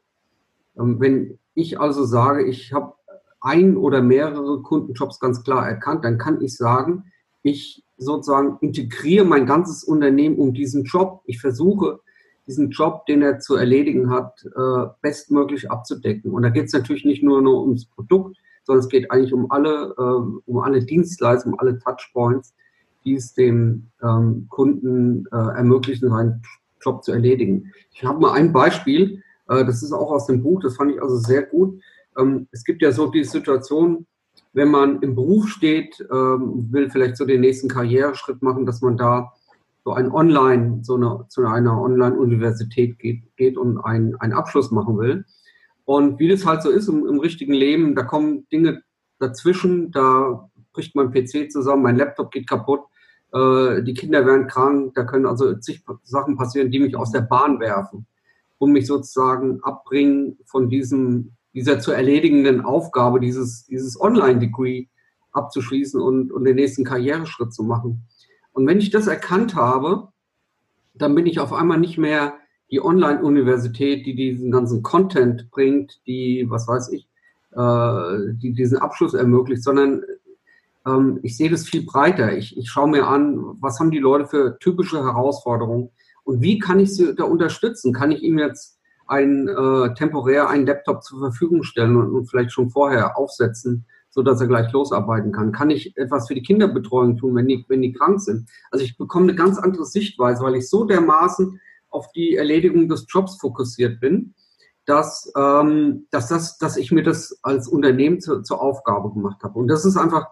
Ähm, 0.78 1.00
wenn 1.00 1.38
ich 1.54 1.80
also 1.80 2.04
sage, 2.04 2.44
ich 2.44 2.72
habe 2.72 2.94
ein 3.40 3.76
oder 3.76 4.02
mehrere 4.02 4.62
Kundenjobs 4.62 5.20
ganz 5.20 5.42
klar 5.42 5.68
erkannt, 5.68 6.04
dann 6.04 6.18
kann 6.18 6.40
ich 6.40 6.56
sagen, 6.56 7.04
ich 7.42 7.84
sozusagen 7.96 8.58
integriere 8.60 9.24
mein 9.24 9.46
ganzes 9.46 9.84
Unternehmen 9.84 10.38
um 10.38 10.54
diesen 10.54 10.84
Job. 10.84 11.22
Ich 11.24 11.40
versuche, 11.40 12.00
diesen 12.46 12.70
Job, 12.70 13.06
den 13.06 13.22
er 13.22 13.40
zu 13.40 13.56
erledigen 13.56 14.10
hat, 14.10 14.44
äh, 14.44 14.86
bestmöglich 15.02 15.70
abzudecken. 15.70 16.32
Und 16.32 16.42
da 16.42 16.48
geht 16.50 16.66
es 16.66 16.72
natürlich 16.72 17.04
nicht 17.04 17.22
nur, 17.22 17.42
nur 17.42 17.62
ums 17.62 17.86
Produkt, 17.86 18.38
sondern 18.68 18.84
es 18.84 18.90
geht 18.90 19.10
eigentlich 19.10 19.32
um 19.32 19.50
alle, 19.50 19.94
äh, 19.96 20.50
um 20.50 20.58
alle 20.58 20.84
Dienstleistungen, 20.84 21.54
um 21.54 21.60
alle 21.60 21.78
Touchpoints, 21.78 22.54
die 23.04 23.14
es 23.14 23.32
dem 23.32 23.86
ähm, 24.02 24.46
Kunden 24.50 25.24
äh, 25.32 25.36
ermöglichen, 25.36 26.10
seinen 26.10 26.42
Job 26.82 27.02
zu 27.02 27.12
erledigen. 27.12 27.72
Ich 27.92 28.04
habe 28.04 28.20
mal 28.20 28.32
ein 28.32 28.52
Beispiel, 28.52 29.22
äh, 29.48 29.64
das 29.64 29.82
ist 29.82 29.92
auch 29.92 30.12
aus 30.12 30.26
dem 30.26 30.42
Buch, 30.42 30.60
das 30.60 30.76
fand 30.76 30.92
ich 30.92 31.00
also 31.00 31.16
sehr 31.16 31.44
gut. 31.44 31.80
Ähm, 32.18 32.46
es 32.50 32.62
gibt 32.62 32.82
ja 32.82 32.92
so 32.92 33.06
die 33.06 33.24
Situation, 33.24 34.06
wenn 34.52 34.70
man 34.70 35.00
im 35.00 35.14
Beruf 35.14 35.48
steht, 35.48 35.98
ähm, 36.12 36.68
will 36.70 36.90
vielleicht 36.90 37.16
so 37.16 37.24
den 37.24 37.40
nächsten 37.40 37.68
Karriereschritt 37.68 38.42
machen, 38.42 38.66
dass 38.66 38.82
man 38.82 38.98
da 38.98 39.32
so 39.82 39.94
ein 39.94 40.12
Online, 40.12 40.80
so 40.82 40.96
eine, 40.96 41.24
zu 41.28 41.46
einer 41.46 41.80
Online-Universität 41.80 42.98
geht, 42.98 43.22
geht 43.38 43.56
und 43.56 43.78
einen, 43.78 44.14
einen 44.16 44.34
Abschluss 44.34 44.70
machen 44.70 44.98
will. 44.98 45.24
Und 45.88 46.18
wie 46.18 46.28
das 46.28 46.44
halt 46.44 46.62
so 46.62 46.68
ist 46.68 46.86
im, 46.88 47.06
im 47.06 47.18
richtigen 47.18 47.54
Leben, 47.54 47.94
da 47.94 48.02
kommen 48.02 48.46
Dinge 48.52 48.82
dazwischen, 49.18 49.90
da 49.90 50.50
bricht 50.74 50.94
mein 50.94 51.10
PC 51.10 51.50
zusammen, 51.50 51.82
mein 51.82 51.96
Laptop 51.96 52.30
geht 52.30 52.46
kaputt, 52.46 52.82
äh, 53.32 53.82
die 53.82 53.94
Kinder 53.94 54.26
werden 54.26 54.48
krank, 54.48 54.92
da 54.94 55.04
können 55.04 55.24
also 55.24 55.54
zig 55.54 55.82
Sachen 56.02 56.36
passieren, 56.36 56.70
die 56.70 56.78
mich 56.78 56.94
aus 56.94 57.10
der 57.10 57.22
Bahn 57.22 57.58
werfen 57.58 58.04
und 58.58 58.72
mich 58.72 58.86
sozusagen 58.86 59.62
abbringen 59.62 60.36
von 60.44 60.68
diesem, 60.68 61.32
dieser 61.54 61.80
zu 61.80 61.92
erledigenden 61.92 62.66
Aufgabe, 62.66 63.18
dieses, 63.18 63.64
dieses 63.64 63.98
Online-Degree 63.98 64.88
abzuschließen 65.32 66.02
und, 66.02 66.30
und 66.32 66.44
den 66.44 66.56
nächsten 66.56 66.84
Karriereschritt 66.84 67.54
zu 67.54 67.62
machen. 67.62 68.02
Und 68.52 68.66
wenn 68.66 68.78
ich 68.78 68.90
das 68.90 69.06
erkannt 69.06 69.54
habe, 69.54 70.08
dann 70.92 71.14
bin 71.14 71.24
ich 71.24 71.40
auf 71.40 71.54
einmal 71.54 71.80
nicht 71.80 71.96
mehr 71.96 72.34
die 72.70 72.82
Online-Universität, 72.82 74.04
die 74.06 74.14
diesen 74.14 74.50
ganzen 74.50 74.82
Content 74.82 75.50
bringt, 75.50 76.00
die, 76.06 76.46
was 76.48 76.68
weiß 76.68 76.92
ich, 76.92 77.08
äh, 77.52 78.32
die 78.34 78.52
diesen 78.52 78.78
Abschluss 78.78 79.14
ermöglicht, 79.14 79.62
sondern 79.62 80.02
ähm, 80.86 81.18
ich 81.22 81.36
sehe 81.36 81.50
das 81.50 81.66
viel 81.66 81.84
breiter. 81.84 82.36
Ich, 82.36 82.56
ich 82.56 82.70
schaue 82.70 82.88
mir 82.88 83.06
an, 83.06 83.56
was 83.60 83.80
haben 83.80 83.90
die 83.90 83.98
Leute 83.98 84.26
für 84.26 84.58
typische 84.58 85.02
Herausforderungen 85.02 85.90
und 86.24 86.42
wie 86.42 86.58
kann 86.58 86.78
ich 86.78 86.94
sie 86.94 87.14
da 87.14 87.24
unterstützen? 87.24 87.94
Kann 87.94 88.10
ich 88.10 88.22
ihm 88.22 88.38
jetzt 88.38 88.78
ein, 89.06 89.48
äh, 89.48 89.94
temporär 89.94 90.50
einen 90.50 90.66
Laptop 90.66 91.02
zur 91.02 91.20
Verfügung 91.20 91.62
stellen 91.62 91.96
und, 91.96 92.14
und 92.14 92.26
vielleicht 92.26 92.52
schon 92.52 92.68
vorher 92.68 93.16
aufsetzen, 93.16 93.86
so 94.10 94.22
dass 94.22 94.40
er 94.40 94.46
gleich 94.46 94.70
losarbeiten 94.72 95.32
kann? 95.32 95.52
Kann 95.52 95.70
ich 95.70 95.96
etwas 95.96 96.28
für 96.28 96.34
die 96.34 96.42
Kinderbetreuung 96.42 97.16
tun, 97.16 97.34
wenn 97.34 97.48
die, 97.48 97.64
wenn 97.68 97.80
die 97.80 97.94
krank 97.94 98.20
sind? 98.20 98.46
Also 98.70 98.84
ich 98.84 98.98
bekomme 98.98 99.28
eine 99.28 99.36
ganz 99.36 99.58
andere 99.58 99.86
Sichtweise, 99.86 100.42
weil 100.42 100.56
ich 100.56 100.68
so 100.68 100.84
dermaßen 100.84 101.58
auf 101.90 102.10
die 102.12 102.36
Erledigung 102.36 102.88
des 102.88 103.06
Jobs 103.08 103.38
fokussiert 103.40 104.00
bin, 104.00 104.34
dass, 104.84 105.30
ähm, 105.36 106.06
dass, 106.10 106.28
das, 106.28 106.58
dass 106.58 106.76
ich 106.76 106.90
mir 106.90 107.02
das 107.02 107.38
als 107.42 107.68
Unternehmen 107.68 108.20
zu, 108.20 108.42
zur 108.42 108.60
Aufgabe 108.62 109.12
gemacht 109.12 109.42
habe. 109.42 109.58
Und 109.58 109.68
das 109.68 109.84
ist 109.84 109.96
einfach, 109.96 110.28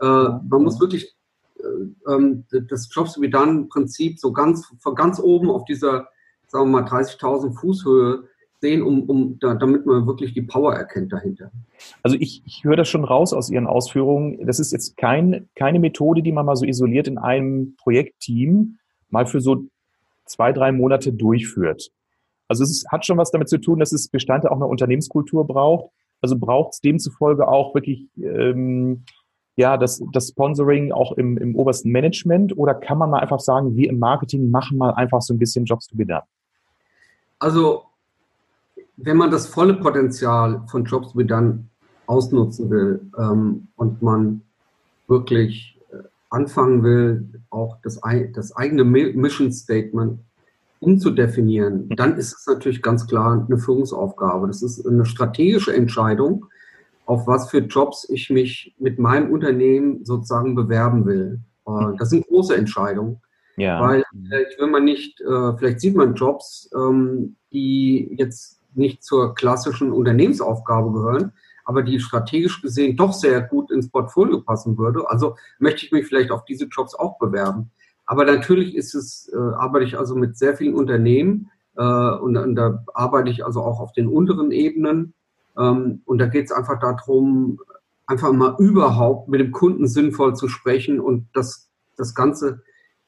äh, 0.00 0.04
man 0.04 0.62
muss 0.62 0.80
wirklich 0.80 1.14
äh, 1.58 2.12
ähm, 2.12 2.44
das 2.68 2.88
Jobs 2.90 3.20
wie 3.20 3.30
dann 3.30 3.68
Prinzip 3.68 4.18
so 4.18 4.32
ganz 4.32 4.72
von 4.80 4.94
ganz 4.94 5.20
oben 5.20 5.50
auf 5.50 5.64
dieser, 5.64 6.08
sagen 6.46 6.70
wir 6.70 6.80
mal, 6.80 6.88
30.000 6.88 7.58
Fußhöhe 7.58 8.24
sehen, 8.60 8.82
um, 8.82 9.02
um 9.04 9.38
da, 9.38 9.54
damit 9.54 9.86
man 9.86 10.06
wirklich 10.06 10.34
die 10.34 10.42
Power 10.42 10.74
erkennt 10.74 11.12
dahinter. 11.12 11.50
Also 12.02 12.16
ich, 12.18 12.42
ich 12.44 12.64
höre 12.64 12.76
das 12.76 12.88
schon 12.88 13.04
raus 13.04 13.32
aus 13.32 13.50
Ihren 13.50 13.66
Ausführungen. 13.66 14.46
Das 14.46 14.58
ist 14.58 14.72
jetzt 14.72 14.96
kein, 14.96 15.48
keine 15.54 15.78
Methode, 15.78 16.22
die 16.22 16.32
man 16.32 16.46
mal 16.46 16.56
so 16.56 16.64
isoliert 16.64 17.08
in 17.08 17.18
einem 17.18 17.76
Projektteam 17.76 18.78
mal 19.10 19.26
für 19.26 19.40
so 19.40 19.64
zwei, 20.28 20.52
drei 20.52 20.72
Monate 20.72 21.12
durchführt. 21.12 21.90
Also 22.48 22.64
es 22.64 22.84
hat 22.90 23.04
schon 23.04 23.18
was 23.18 23.30
damit 23.30 23.48
zu 23.48 23.58
tun, 23.58 23.78
dass 23.78 23.92
es 23.92 24.08
Bestandteil 24.08 24.50
auch 24.50 24.56
einer 24.56 24.68
Unternehmenskultur 24.68 25.46
braucht. 25.46 25.90
Also 26.20 26.36
braucht 26.36 26.74
es 26.74 26.80
demzufolge 26.80 27.46
auch 27.46 27.74
wirklich 27.74 28.08
ähm, 28.16 29.04
ja 29.56 29.76
das, 29.76 30.02
das 30.12 30.28
Sponsoring 30.28 30.92
auch 30.92 31.12
im, 31.12 31.36
im 31.36 31.54
obersten 31.54 31.90
Management 31.90 32.56
oder 32.56 32.74
kann 32.74 32.98
man 32.98 33.10
mal 33.10 33.20
einfach 33.20 33.40
sagen, 33.40 33.76
wir 33.76 33.88
im 33.88 33.98
Marketing 33.98 34.50
machen 34.50 34.78
mal 34.78 34.92
einfach 34.94 35.20
so 35.20 35.34
ein 35.34 35.38
bisschen 35.38 35.64
Jobs 35.64 35.86
to 35.86 35.96
be 35.96 36.06
done? 36.06 36.22
Also 37.38 37.84
wenn 38.96 39.16
man 39.16 39.30
das 39.30 39.46
volle 39.46 39.74
Potenzial 39.74 40.62
von 40.68 40.84
Jobs 40.84 41.12
to 41.12 41.18
be 41.18 41.24
done 41.24 41.64
ausnutzen 42.06 42.70
will 42.70 43.00
ähm, 43.18 43.68
und 43.76 44.02
man 44.02 44.42
wirklich 45.06 45.77
anfangen 46.30 46.82
will, 46.82 47.42
auch 47.50 47.78
das, 47.82 48.00
das 48.34 48.54
eigene 48.54 48.84
Mission 48.84 49.52
Statement 49.52 50.20
umzudefinieren, 50.80 51.88
dann 51.96 52.16
ist 52.16 52.34
es 52.38 52.46
natürlich 52.46 52.82
ganz 52.82 53.06
klar 53.06 53.44
eine 53.46 53.58
Führungsaufgabe. 53.58 54.46
Das 54.46 54.62
ist 54.62 54.86
eine 54.86 55.06
strategische 55.06 55.74
Entscheidung, 55.74 56.46
auf 57.06 57.26
was 57.26 57.50
für 57.50 57.58
Jobs 57.58 58.06
ich 58.08 58.30
mich 58.30 58.74
mit 58.78 58.98
meinem 58.98 59.32
Unternehmen 59.32 60.04
sozusagen 60.04 60.54
bewerben 60.54 61.06
will. 61.06 61.40
Äh, 61.66 61.96
das 61.98 62.10
sind 62.10 62.26
große 62.26 62.54
Entscheidungen. 62.54 63.20
Ja. 63.56 63.80
Weil 63.80 64.04
vielleicht 64.12 64.60
will 64.60 64.68
man 64.68 64.84
nicht, 64.84 65.20
äh, 65.20 65.56
vielleicht 65.56 65.80
sieht 65.80 65.96
man 65.96 66.14
Jobs, 66.14 66.70
ähm, 66.76 67.34
die 67.52 68.14
jetzt 68.16 68.60
nicht 68.74 69.02
zur 69.02 69.34
klassischen 69.34 69.90
Unternehmensaufgabe 69.90 70.92
gehören, 70.92 71.32
aber 71.68 71.82
die 71.82 72.00
strategisch 72.00 72.62
gesehen 72.62 72.96
doch 72.96 73.12
sehr 73.12 73.42
gut 73.42 73.70
ins 73.70 73.90
Portfolio 73.90 74.40
passen 74.40 74.78
würde. 74.78 75.10
Also 75.10 75.36
möchte 75.58 75.84
ich 75.84 75.92
mich 75.92 76.06
vielleicht 76.06 76.30
auf 76.30 76.46
diese 76.46 76.64
Jobs 76.64 76.94
auch 76.94 77.18
bewerben. 77.18 77.70
Aber 78.06 78.24
natürlich 78.24 78.74
ist 78.74 78.94
es, 78.94 79.30
äh, 79.34 79.36
arbeite 79.36 79.84
ich 79.84 79.98
also 79.98 80.16
mit 80.16 80.38
sehr 80.38 80.56
vielen 80.56 80.74
Unternehmen 80.74 81.50
äh, 81.76 81.82
und, 81.82 82.38
und, 82.38 82.54
da 82.54 82.82
arbeite 82.94 83.28
ich 83.28 83.44
also 83.44 83.60
auch 83.60 83.80
auf 83.80 83.92
den 83.92 84.08
unteren 84.08 84.50
Ebenen. 84.50 85.12
Ähm, 85.58 86.00
und 86.06 86.16
da 86.16 86.24
geht 86.24 86.46
es 86.46 86.52
einfach 86.52 86.80
darum, 86.80 87.60
einfach 88.06 88.32
mal 88.32 88.56
überhaupt 88.58 89.28
mit 89.28 89.40
dem 89.40 89.52
Kunden 89.52 89.86
sinnvoll 89.86 90.34
zu 90.36 90.48
sprechen 90.48 91.00
und 91.00 91.28
das, 91.34 91.68
das 91.98 92.14
Ganze 92.14 92.62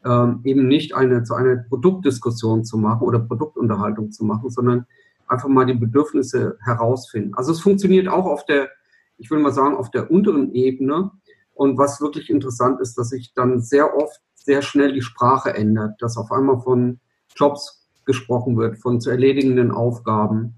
ähm, 0.04 0.40
eben 0.44 0.68
nicht 0.68 0.94
eine, 0.94 1.22
zu 1.22 1.32
einer 1.34 1.56
Produktdiskussion 1.56 2.66
zu 2.66 2.76
machen 2.76 3.06
oder 3.06 3.20
Produktunterhaltung 3.20 4.12
zu 4.12 4.26
machen, 4.26 4.50
sondern 4.50 4.84
einfach 5.30 5.48
mal 5.48 5.66
die 5.66 5.74
Bedürfnisse 5.74 6.58
herausfinden. 6.64 7.34
Also 7.34 7.52
es 7.52 7.60
funktioniert 7.60 8.08
auch 8.08 8.26
auf 8.26 8.44
der, 8.46 8.68
ich 9.16 9.30
will 9.30 9.38
mal 9.38 9.52
sagen, 9.52 9.76
auf 9.76 9.90
der 9.90 10.10
unteren 10.10 10.52
Ebene. 10.52 11.12
Und 11.54 11.78
was 11.78 12.00
wirklich 12.00 12.30
interessant 12.30 12.80
ist, 12.80 12.98
dass 12.98 13.10
sich 13.10 13.32
dann 13.34 13.60
sehr 13.60 13.96
oft 13.96 14.20
sehr 14.34 14.62
schnell 14.62 14.92
die 14.92 15.02
Sprache 15.02 15.54
ändert, 15.54 16.00
dass 16.00 16.16
auf 16.16 16.32
einmal 16.32 16.60
von 16.60 16.98
Jobs 17.36 17.86
gesprochen 18.06 18.56
wird, 18.56 18.78
von 18.78 19.00
zu 19.00 19.10
erledigenden 19.10 19.70
Aufgaben, 19.70 20.56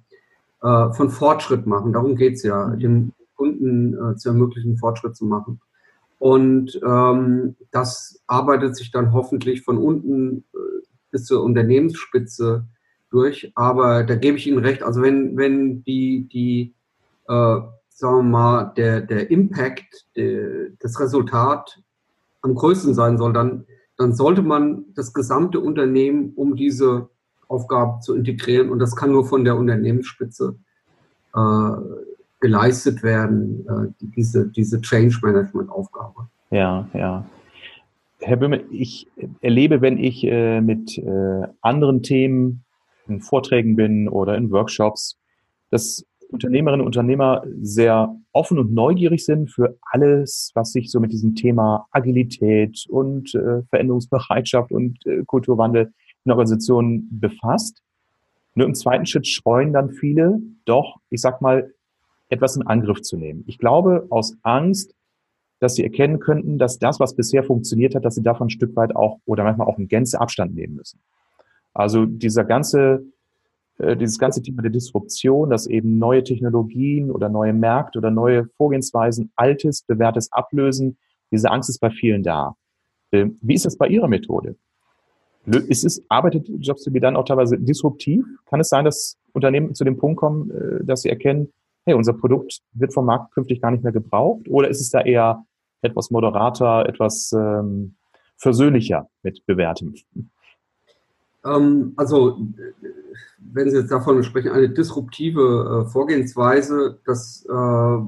äh, 0.63 0.93
von 0.93 1.11
Fortschritt 1.11 1.67
machen. 1.67 1.93
Darum 1.93 2.17
geht 2.17 2.35
es 2.35 2.45
ja, 2.45 2.71
dem 2.71 3.13
Kunden 3.35 3.95
äh, 3.95 4.17
zu 4.17 4.29
ermöglichen, 4.29 4.79
Fortschritt 4.79 5.17
zu 5.17 5.27
machen. 5.27 5.61
Und 6.19 6.81
ähm, 6.87 7.57
das 7.73 8.23
arbeitet 8.29 8.77
sich 8.77 8.93
dann 8.93 9.13
hoffentlich 9.13 9.63
von 9.63 9.77
unten 9.77 10.45
äh, 10.55 10.87
bis 11.11 11.25
zur 11.25 11.43
Unternehmensspitze 11.43 12.65
durch. 13.13 13.53
Aber 13.55 14.05
da 14.05 14.15
gebe 14.15 14.37
ich 14.37 14.47
Ihnen 14.47 14.59
recht. 14.59 14.83
Also 14.83 15.03
wenn, 15.03 15.37
wenn 15.37 15.85
die, 15.85 16.29
die 16.33 16.75
äh, 17.29 17.61
sagen 17.89 18.17
wir 18.17 18.23
mal, 18.23 18.73
der, 18.77 19.01
der 19.01 19.31
Impact, 19.31 20.07
der, 20.17 20.71
das 20.81 20.99
Resultat 20.99 21.81
am 22.43 22.55
größten 22.55 22.95
sein 22.95 23.19
soll, 23.19 23.33
dann, 23.33 23.65
dann 23.97 24.15
sollte 24.15 24.43
man 24.43 24.85
das 24.95 25.13
gesamte 25.13 25.61
Unternehmen 25.61 26.33
um 26.35 26.57
diese 26.57 27.09
Aufgabe 27.49 28.01
zu 28.01 28.17
integrieren 28.17 28.71
und 28.71 28.79
das 28.79 28.97
kann 28.97 29.13
nur 29.13 29.27
von 29.27 29.45
der 29.45 29.57
Unternehmensspitze 29.57 30.57
äh, 31.35 31.71
geleistet 32.41 33.03
werden, 33.03 33.67
äh, 33.69 34.07
diese, 34.17 34.49
diese 34.49 34.81
Change 34.81 35.19
Management 35.23 35.71
Aufgabe. 35.71 36.29
Ja, 36.51 36.89
ja. 36.95 37.25
Herr 38.21 38.37
Böhme, 38.37 38.63
ich 38.71 39.09
erlebe, 39.41 39.81
wenn 39.81 39.99
ich 39.99 40.25
äh, 40.25 40.61
mit 40.61 40.97
äh, 40.99 41.47
anderen 41.61 42.03
Themen 42.03 42.65
in 43.09 43.21
Vorträgen 43.21 43.77
bin 43.77 44.09
oder 44.09 44.37
in 44.37 44.51
Workshops, 44.51 45.19
dass 45.71 46.05
Unternehmerinnen 46.33 46.81
und 46.81 46.87
Unternehmer 46.87 47.45
sehr 47.61 48.17
offen 48.33 48.59
und 48.59 48.73
neugierig 48.73 49.25
sind 49.25 49.51
für 49.51 49.77
alles, 49.91 50.51
was 50.55 50.73
sich 50.73 50.91
so 50.91 50.99
mit 50.99 51.13
diesem 51.13 51.35
Thema 51.35 51.87
Agilität 51.91 52.87
und 52.89 53.35
äh, 53.35 53.63
Veränderungsbereitschaft 53.69 54.73
und 54.73 55.05
äh, 55.07 55.25
Kulturwandel 55.27 55.93
in 56.25 56.31
Organisationen 56.31 57.09
befasst. 57.21 57.83
Nur 58.55 58.67
im 58.67 58.75
zweiten 58.75 59.07
Schritt 59.07 59.27
scheuen 59.27 59.73
dann 59.73 59.91
viele 59.91 60.41
doch, 60.65 60.97
ich 61.11 61.21
sag 61.21 61.43
mal, 61.43 61.73
etwas 62.29 62.57
in 62.57 62.67
Angriff 62.67 63.03
zu 63.03 63.17
nehmen. 63.17 63.45
Ich 63.47 63.59
glaube, 63.59 64.07
aus 64.09 64.37
Angst, 64.43 64.95
dass 65.61 65.75
sie 65.75 65.85
erkennen 65.85 66.19
könnten, 66.19 66.59
dass 66.59 66.79
das, 66.79 66.99
was 66.99 67.15
bisher 67.15 67.45
funktioniert 67.45 67.95
hat, 67.95 68.05
dass 68.05 68.15
sie 68.15 68.23
davon 68.23 68.47
ein 68.47 68.51
Stück 68.51 68.75
weit 68.75 68.97
auch 68.97 69.19
oder 69.27 69.45
manchmal 69.45 69.69
auch 69.69 69.79
in 69.79 69.87
Gänze 69.87 70.21
Abstand 70.21 70.55
nehmen 70.55 70.77
müssen. 70.77 70.99
Also 71.75 72.07
dieser 72.07 72.45
ganze 72.45 73.05
äh, 73.79 73.97
dieses 73.97 74.19
ganze 74.19 74.43
Thema 74.43 74.63
der 74.63 74.71
Disruption, 74.71 75.51
dass 75.51 75.67
eben 75.67 75.99
neue 75.99 76.23
Technologien 76.23 77.11
oder 77.11 77.29
neue 77.29 77.53
Märkte 77.53 77.99
oder 77.99 78.11
neue 78.11 78.47
Vorgehensweisen 78.57 79.33
altes, 79.35 79.83
bewährtes 79.83 80.31
ablösen, 80.33 80.99
diese 81.31 81.51
Angst 81.51 81.71
ist 81.71 81.81
bei 81.81 81.91
vielen 81.91 82.23
da. 82.23 82.55
Ähm, 83.11 83.39
wie 83.41 83.55
ist 83.55 83.65
das 83.65 83.77
bei 83.77 83.89
Ihrer 83.89 84.09
Methode? 84.09 84.57
Ist 85.47 85.85
es, 85.85 86.05
arbeitet 86.09 86.49
Jobs 86.61 86.85
to 86.85 86.93
be 86.93 87.01
dann 87.01 87.17
auch 87.17 87.25
teilweise 87.25 87.59
disruptiv? 87.59 88.25
Kann 88.47 88.61
es 88.61 88.69
sein, 88.69 88.85
dass 88.85 89.19
Unternehmen 89.33 89.75
zu 89.75 89.83
dem 89.83 89.97
Punkt 89.97 90.19
kommen, 90.19 90.51
äh, 90.51 90.85
dass 90.85 91.03
sie 91.03 91.09
erkennen, 91.09 91.53
hey, 91.85 91.95
unser 91.95 92.13
Produkt 92.13 92.61
wird 92.75 92.95
vom 92.95 93.07
Markt 93.07 93.33
künftig 93.33 93.61
gar 93.61 93.73
nicht 93.73 93.83
mehr 93.83 93.93
gebraucht? 93.93 94.49
Oder 94.49 94.69
ist 94.69 94.81
es 94.81 94.91
da 94.91 95.01
eher 95.01 95.45
etwas 95.81 96.13
moderater, 96.13 96.87
etwas 96.89 97.33
ähm, 97.33 97.97
versöhnlicher 98.37 99.09
mit 99.25 99.45
Bewährtem? 99.47 99.95
Ähm, 101.45 101.93
also, 101.97 102.39
wenn 103.39 103.71
Sie 103.71 103.79
jetzt 103.79 103.91
davon 103.91 104.23
sprechen, 104.23 104.53
eine 104.53 104.69
disruptive 104.69 105.85
äh, 105.87 105.91
Vorgehensweise, 105.91 106.99
das 107.05 107.45
äh, 107.47 107.99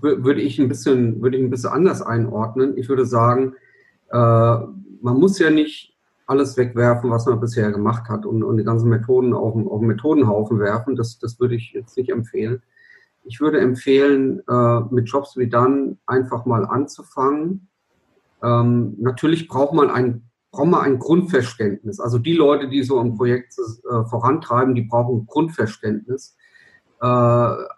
würde 0.00 0.40
ich 0.40 0.58
ein 0.58 0.68
bisschen, 0.68 1.24
ich 1.24 1.40
ein 1.40 1.50
bisschen 1.50 1.70
anders 1.70 2.02
einordnen. 2.02 2.78
Ich 2.78 2.88
würde 2.88 3.04
sagen, 3.04 3.54
äh, 4.10 4.16
man 4.16 5.18
muss 5.18 5.38
ja 5.38 5.50
nicht 5.50 5.94
alles 6.26 6.56
wegwerfen, 6.56 7.10
was 7.10 7.26
man 7.26 7.40
bisher 7.40 7.70
gemacht 7.72 8.08
hat 8.08 8.24
und, 8.24 8.42
und 8.42 8.56
die 8.56 8.64
ganzen 8.64 8.88
Methoden 8.88 9.34
auf, 9.34 9.54
auf 9.54 9.80
den 9.80 9.88
Methodenhaufen 9.88 10.58
werfen. 10.60 10.96
Das, 10.96 11.18
das 11.18 11.38
würde 11.40 11.56
ich 11.56 11.72
jetzt 11.72 11.96
nicht 11.96 12.10
empfehlen. 12.10 12.62
Ich 13.24 13.40
würde 13.40 13.60
empfehlen, 13.60 14.42
äh, 14.48 14.80
mit 14.90 15.08
Jobs 15.08 15.36
wie 15.36 15.48
dann 15.48 15.98
einfach 16.06 16.46
mal 16.46 16.64
anzufangen. 16.64 17.68
Ähm, 18.42 18.94
natürlich 18.98 19.46
braucht 19.46 19.74
man 19.74 19.90
ein 19.90 20.22
brauchen 20.52 20.70
wir 20.70 20.82
ein 20.82 20.98
Grundverständnis. 20.98 21.98
Also 21.98 22.18
die 22.18 22.34
Leute, 22.34 22.68
die 22.68 22.82
so 22.82 23.00
ein 23.00 23.14
Projekt 23.16 23.54
äh, 23.58 24.04
vorantreiben, 24.04 24.74
die 24.74 24.82
brauchen 24.82 25.26
Grundverständnis. 25.26 26.36
äh, 27.00 27.06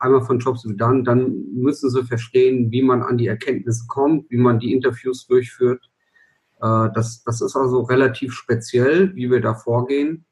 einmal 0.00 0.22
von 0.22 0.38
Jobs 0.40 0.66
wie 0.66 0.76
dann, 0.76 1.04
dann 1.04 1.46
müssen 1.54 1.88
sie 1.88 2.04
verstehen, 2.04 2.70
wie 2.70 2.82
man 2.82 3.02
an 3.02 3.16
die 3.16 3.28
Erkenntnisse 3.28 3.86
kommt, 3.88 4.30
wie 4.30 4.36
man 4.36 4.58
die 4.58 4.72
Interviews 4.74 5.26
durchführt. 5.26 5.88
Äh, 6.60 6.88
das, 6.94 7.22
das 7.24 7.40
ist 7.40 7.56
also 7.56 7.82
relativ 7.82 8.34
speziell, 8.34 9.14
wie 9.14 9.30
wir 9.30 9.40
da 9.40 9.54
vorgehen 9.54 10.26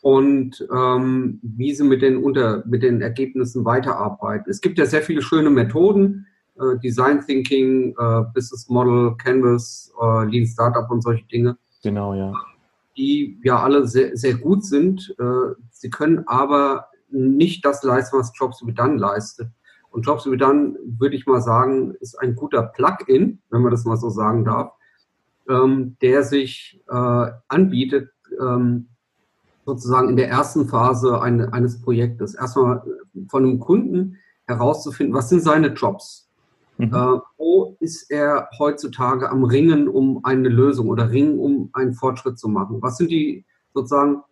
und 0.00 0.66
ähm, 0.74 1.38
wie 1.42 1.74
sie 1.74 1.84
mit 1.84 2.02
den, 2.02 2.16
unter, 2.16 2.64
mit 2.66 2.82
den 2.82 3.02
Ergebnissen 3.02 3.64
weiterarbeiten. 3.64 4.50
Es 4.50 4.60
gibt 4.60 4.78
ja 4.78 4.86
sehr 4.86 5.02
viele 5.02 5.22
schöne 5.22 5.50
Methoden, 5.50 6.26
äh, 6.58 6.78
Design 6.82 7.20
Thinking, 7.24 7.94
äh, 7.98 8.22
Business 8.34 8.68
Model, 8.68 9.14
Canvas, 9.16 9.92
äh, 10.02 10.24
Lean 10.26 10.46
Startup 10.46 10.90
und 10.90 11.02
solche 11.02 11.26
Dinge. 11.26 11.56
Genau, 11.84 12.14
ja. 12.14 12.32
Die 12.96 13.38
ja 13.44 13.62
alle 13.62 13.86
sehr, 13.86 14.16
sehr 14.16 14.34
gut 14.34 14.64
sind. 14.64 15.14
Äh, 15.18 15.54
sie 15.70 15.90
können 15.90 16.26
aber 16.26 16.88
nicht 17.10 17.64
das 17.64 17.82
leisten, 17.82 18.18
was 18.18 18.32
Jobs 18.34 18.66
wie 18.66 18.72
dann 18.72 18.96
leistet. 18.96 19.48
Und 19.90 20.06
Jobs 20.06 20.28
wie 20.28 20.36
dann, 20.38 20.76
würde 20.82 21.14
ich 21.14 21.26
mal 21.26 21.42
sagen, 21.42 21.94
ist 22.00 22.18
ein 22.20 22.34
guter 22.34 22.62
Plugin, 22.62 23.40
wenn 23.50 23.62
man 23.62 23.70
das 23.70 23.84
mal 23.84 23.98
so 23.98 24.08
sagen 24.08 24.46
darf, 24.46 24.72
ähm, 25.48 25.96
der 26.00 26.24
sich 26.24 26.82
äh, 26.88 27.30
anbietet, 27.48 28.10
ähm, 28.40 28.88
sozusagen 29.66 30.08
in 30.08 30.16
der 30.16 30.30
ersten 30.30 30.66
Phase 30.66 31.20
eine, 31.20 31.52
eines 31.52 31.82
Projektes. 31.82 32.34
Erstmal 32.34 32.82
von 33.28 33.44
einem 33.44 33.60
Kunden 33.60 34.16
herauszufinden, 34.46 35.14
was 35.14 35.28
sind 35.28 35.42
seine 35.42 35.68
Jobs? 35.68 36.23
Mhm. 36.76 36.92
Äh, 36.92 37.20
wo 37.36 37.76
ist 37.80 38.10
er 38.10 38.48
heutzutage 38.58 39.30
am 39.30 39.44
Ringen 39.44 39.88
um 39.88 40.24
eine 40.24 40.48
Lösung 40.48 40.88
oder 40.88 41.10
Ringen 41.10 41.38
um 41.38 41.70
einen 41.72 41.94
Fortschritt 41.94 42.38
zu 42.38 42.48
machen? 42.48 42.82
Was 42.82 42.96
sind 42.96 43.10
die 43.10 43.44
sozusagen, 43.72 44.22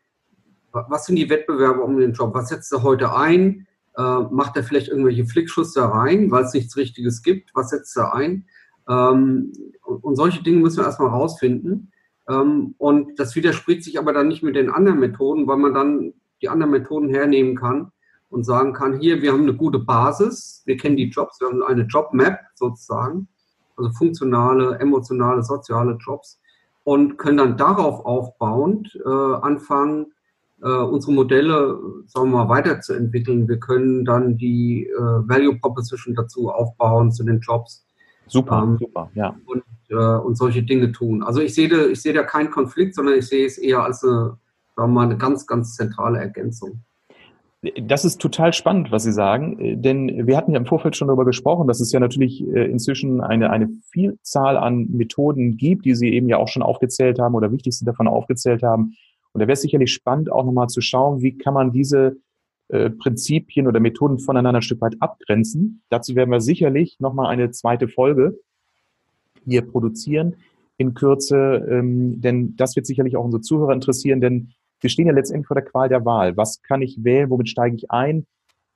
was 0.72 1.06
sind 1.06 1.16
die 1.16 1.30
Wettbewerbe 1.30 1.82
um 1.82 1.98
den 1.98 2.12
Job? 2.12 2.34
Was 2.34 2.48
setzt 2.48 2.72
er 2.72 2.82
heute 2.82 3.14
ein? 3.14 3.66
Äh, 3.96 4.20
macht 4.30 4.56
er 4.56 4.64
vielleicht 4.64 4.88
irgendwelche 4.88 5.26
Flickschuss 5.26 5.74
da 5.74 5.88
rein, 5.88 6.30
weil 6.30 6.44
es 6.44 6.54
nichts 6.54 6.76
Richtiges 6.76 7.22
gibt? 7.22 7.50
Was 7.54 7.70
setzt 7.70 7.96
er 7.96 8.14
ein? 8.14 8.46
Ähm, 8.88 9.52
und, 9.82 10.16
solche 10.16 10.42
Dinge 10.42 10.60
müssen 10.60 10.78
wir 10.78 10.84
erstmal 10.84 11.10
rausfinden. 11.10 11.92
Ähm, 12.28 12.74
und 12.78 13.18
das 13.18 13.36
widerspricht 13.36 13.84
sich 13.84 13.98
aber 13.98 14.12
dann 14.12 14.28
nicht 14.28 14.42
mit 14.42 14.56
den 14.56 14.70
anderen 14.70 14.98
Methoden, 14.98 15.46
weil 15.46 15.58
man 15.58 15.74
dann 15.74 16.14
die 16.40 16.48
anderen 16.48 16.72
Methoden 16.72 17.08
hernehmen 17.08 17.54
kann 17.54 17.92
und 18.32 18.44
sagen 18.44 18.72
kann, 18.72 18.98
hier, 18.98 19.20
wir 19.20 19.32
haben 19.32 19.42
eine 19.42 19.54
gute 19.54 19.78
Basis, 19.78 20.62
wir 20.64 20.76
kennen 20.76 20.96
die 20.96 21.10
Jobs, 21.10 21.40
wir 21.40 21.48
haben 21.48 21.62
eine 21.62 21.82
Jobmap 21.82 22.38
sozusagen, 22.54 23.28
also 23.76 23.90
funktionale, 23.92 24.78
emotionale, 24.78 25.42
soziale 25.42 25.98
Jobs 26.04 26.40
und 26.84 27.18
können 27.18 27.36
dann 27.36 27.56
darauf 27.56 28.04
aufbauend 28.04 28.98
äh, 29.04 29.08
anfangen, 29.08 30.12
äh, 30.62 30.68
unsere 30.68 31.12
Modelle, 31.12 31.78
sagen 32.06 32.30
wir 32.30 32.44
mal, 32.44 32.48
weiterzuentwickeln. 32.48 33.48
Wir 33.48 33.58
können 33.58 34.04
dann 34.04 34.38
die 34.38 34.86
äh, 34.86 35.00
Value 35.00 35.58
Proposition 35.58 36.14
dazu 36.14 36.50
aufbauen 36.50 37.12
zu 37.12 37.24
den 37.24 37.40
Jobs. 37.40 37.84
Super, 38.28 38.62
ähm, 38.62 38.78
super, 38.78 39.10
ja. 39.14 39.36
Und, 39.46 39.64
äh, 39.90 39.94
und 39.94 40.36
solche 40.36 40.62
Dinge 40.62 40.92
tun. 40.92 41.22
Also 41.22 41.40
ich 41.40 41.54
sehe 41.54 41.68
da, 41.68 41.86
ich 41.86 42.00
sehe 42.00 42.14
da 42.14 42.22
keinen 42.22 42.50
Konflikt, 42.50 42.94
sondern 42.94 43.16
ich 43.16 43.26
sehe 43.26 43.46
es 43.46 43.58
eher 43.58 43.82
als 43.82 44.02
eine, 44.04 44.38
sagen 44.76 44.92
wir 44.92 44.94
mal, 44.94 45.02
eine 45.02 45.18
ganz, 45.18 45.46
ganz 45.46 45.74
zentrale 45.74 46.18
Ergänzung. 46.18 46.82
Das 47.62 48.04
ist 48.04 48.20
total 48.20 48.52
spannend, 48.52 48.90
was 48.90 49.04
Sie 49.04 49.12
sagen, 49.12 49.58
äh, 49.60 49.76
denn 49.76 50.26
wir 50.26 50.36
hatten 50.36 50.52
ja 50.52 50.58
im 50.58 50.66
Vorfeld 50.66 50.96
schon 50.96 51.08
darüber 51.08 51.24
gesprochen, 51.24 51.68
dass 51.68 51.80
es 51.80 51.92
ja 51.92 52.00
natürlich 52.00 52.42
äh, 52.42 52.64
inzwischen 52.64 53.20
eine, 53.20 53.50
eine 53.50 53.68
Vielzahl 53.90 54.56
an 54.56 54.88
Methoden 54.90 55.56
gibt, 55.56 55.84
die 55.84 55.94
Sie 55.94 56.12
eben 56.12 56.28
ja 56.28 56.38
auch 56.38 56.48
schon 56.48 56.62
aufgezählt 56.62 57.20
haben 57.20 57.34
oder 57.34 57.52
wichtigste 57.52 57.84
davon 57.84 58.08
aufgezählt 58.08 58.64
haben. 58.64 58.96
Und 59.32 59.40
da 59.40 59.46
wäre 59.46 59.52
es 59.52 59.62
sicherlich 59.62 59.92
spannend, 59.92 60.30
auch 60.30 60.44
nochmal 60.44 60.68
zu 60.68 60.80
schauen, 60.80 61.22
wie 61.22 61.38
kann 61.38 61.54
man 61.54 61.72
diese 61.72 62.16
äh, 62.68 62.90
Prinzipien 62.90 63.68
oder 63.68 63.78
Methoden 63.78 64.18
voneinander 64.18 64.58
ein 64.58 64.62
Stück 64.62 64.80
weit 64.80 64.96
abgrenzen. 65.00 65.82
Dazu 65.88 66.16
werden 66.16 66.30
wir 66.30 66.40
sicherlich 66.40 66.98
nochmal 66.98 67.26
eine 67.26 67.50
zweite 67.52 67.86
Folge 67.86 68.38
hier 69.44 69.62
produzieren 69.62 70.36
in 70.78 70.94
Kürze, 70.94 71.64
ähm, 71.70 72.20
denn 72.20 72.56
das 72.56 72.74
wird 72.74 72.86
sicherlich 72.86 73.16
auch 73.16 73.24
unsere 73.24 73.40
Zuhörer 73.40 73.72
interessieren, 73.72 74.20
denn 74.20 74.52
wir 74.82 74.90
stehen 74.90 75.06
ja 75.06 75.12
letztendlich 75.12 75.46
vor 75.46 75.54
der 75.54 75.64
Qual 75.64 75.88
der 75.88 76.04
Wahl. 76.04 76.36
Was 76.36 76.62
kann 76.62 76.82
ich 76.82 77.04
wählen? 77.04 77.30
Womit 77.30 77.48
steige 77.48 77.76
ich 77.76 77.90
ein? 77.90 78.26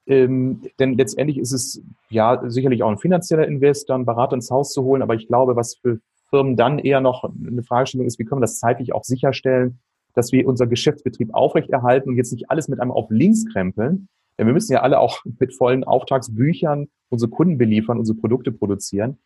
Ähm, 0.07 0.63
denn 0.79 0.97
letztendlich 0.97 1.39
ist 1.39 1.53
es 1.53 1.83
ja 2.11 2.43
sicherlich 2.49 2.83
auch 2.83 2.91
ein 2.91 2.99
finanzieller 2.99 3.47
Investor, 3.47 3.97
einen 3.97 4.07
Berater 4.07 4.35
ins 4.35 4.51
Haus 4.51 4.73
zu 4.73 4.85
holen. 4.85 5.03
Aber 5.03 5.15
ich 5.15 5.27
glaube, 5.27 5.57
was 5.57 5.75
für 5.75 5.99
Firmen 6.31 6.57
dann 6.57 6.79
eher 6.79 7.01
noch 7.01 7.25
eine 7.25 7.63
Fragestellung 7.63 8.07
ist, 8.07 8.19
wie 8.19 8.25
können 8.25 8.41
wir 8.41 8.45
das 8.45 8.59
zeitlich 8.59 8.95
auch 8.95 9.05
sicherstellen, 9.05 9.81
dass 10.15 10.33
wir 10.33 10.47
unser 10.47 10.67
Geschäftsbetrieb 10.67 11.35
aufrechterhalten 11.35 12.09
und 12.11 12.17
jetzt 12.17 12.33
nicht 12.33 12.51
alles 12.51 12.69
mit 12.69 12.81
einem 12.81 12.91
auf 12.91 13.11
links 13.11 13.45
krempeln. 13.47 14.09
Denn 14.39 14.47
wir 14.47 14.55
müssen 14.55 14.73
ja 14.73 14.83
alle 14.83 14.99
auch 14.99 15.25
mit 15.39 15.55
vollen 15.55 15.85
Auftragsbüchern 15.85 16.89
unsere 17.09 17.31
Kunden 17.31 17.59
beliefern, 17.59 17.99
unsere 17.99 18.19
Produkte 18.19 18.53
produzieren. 18.53 19.19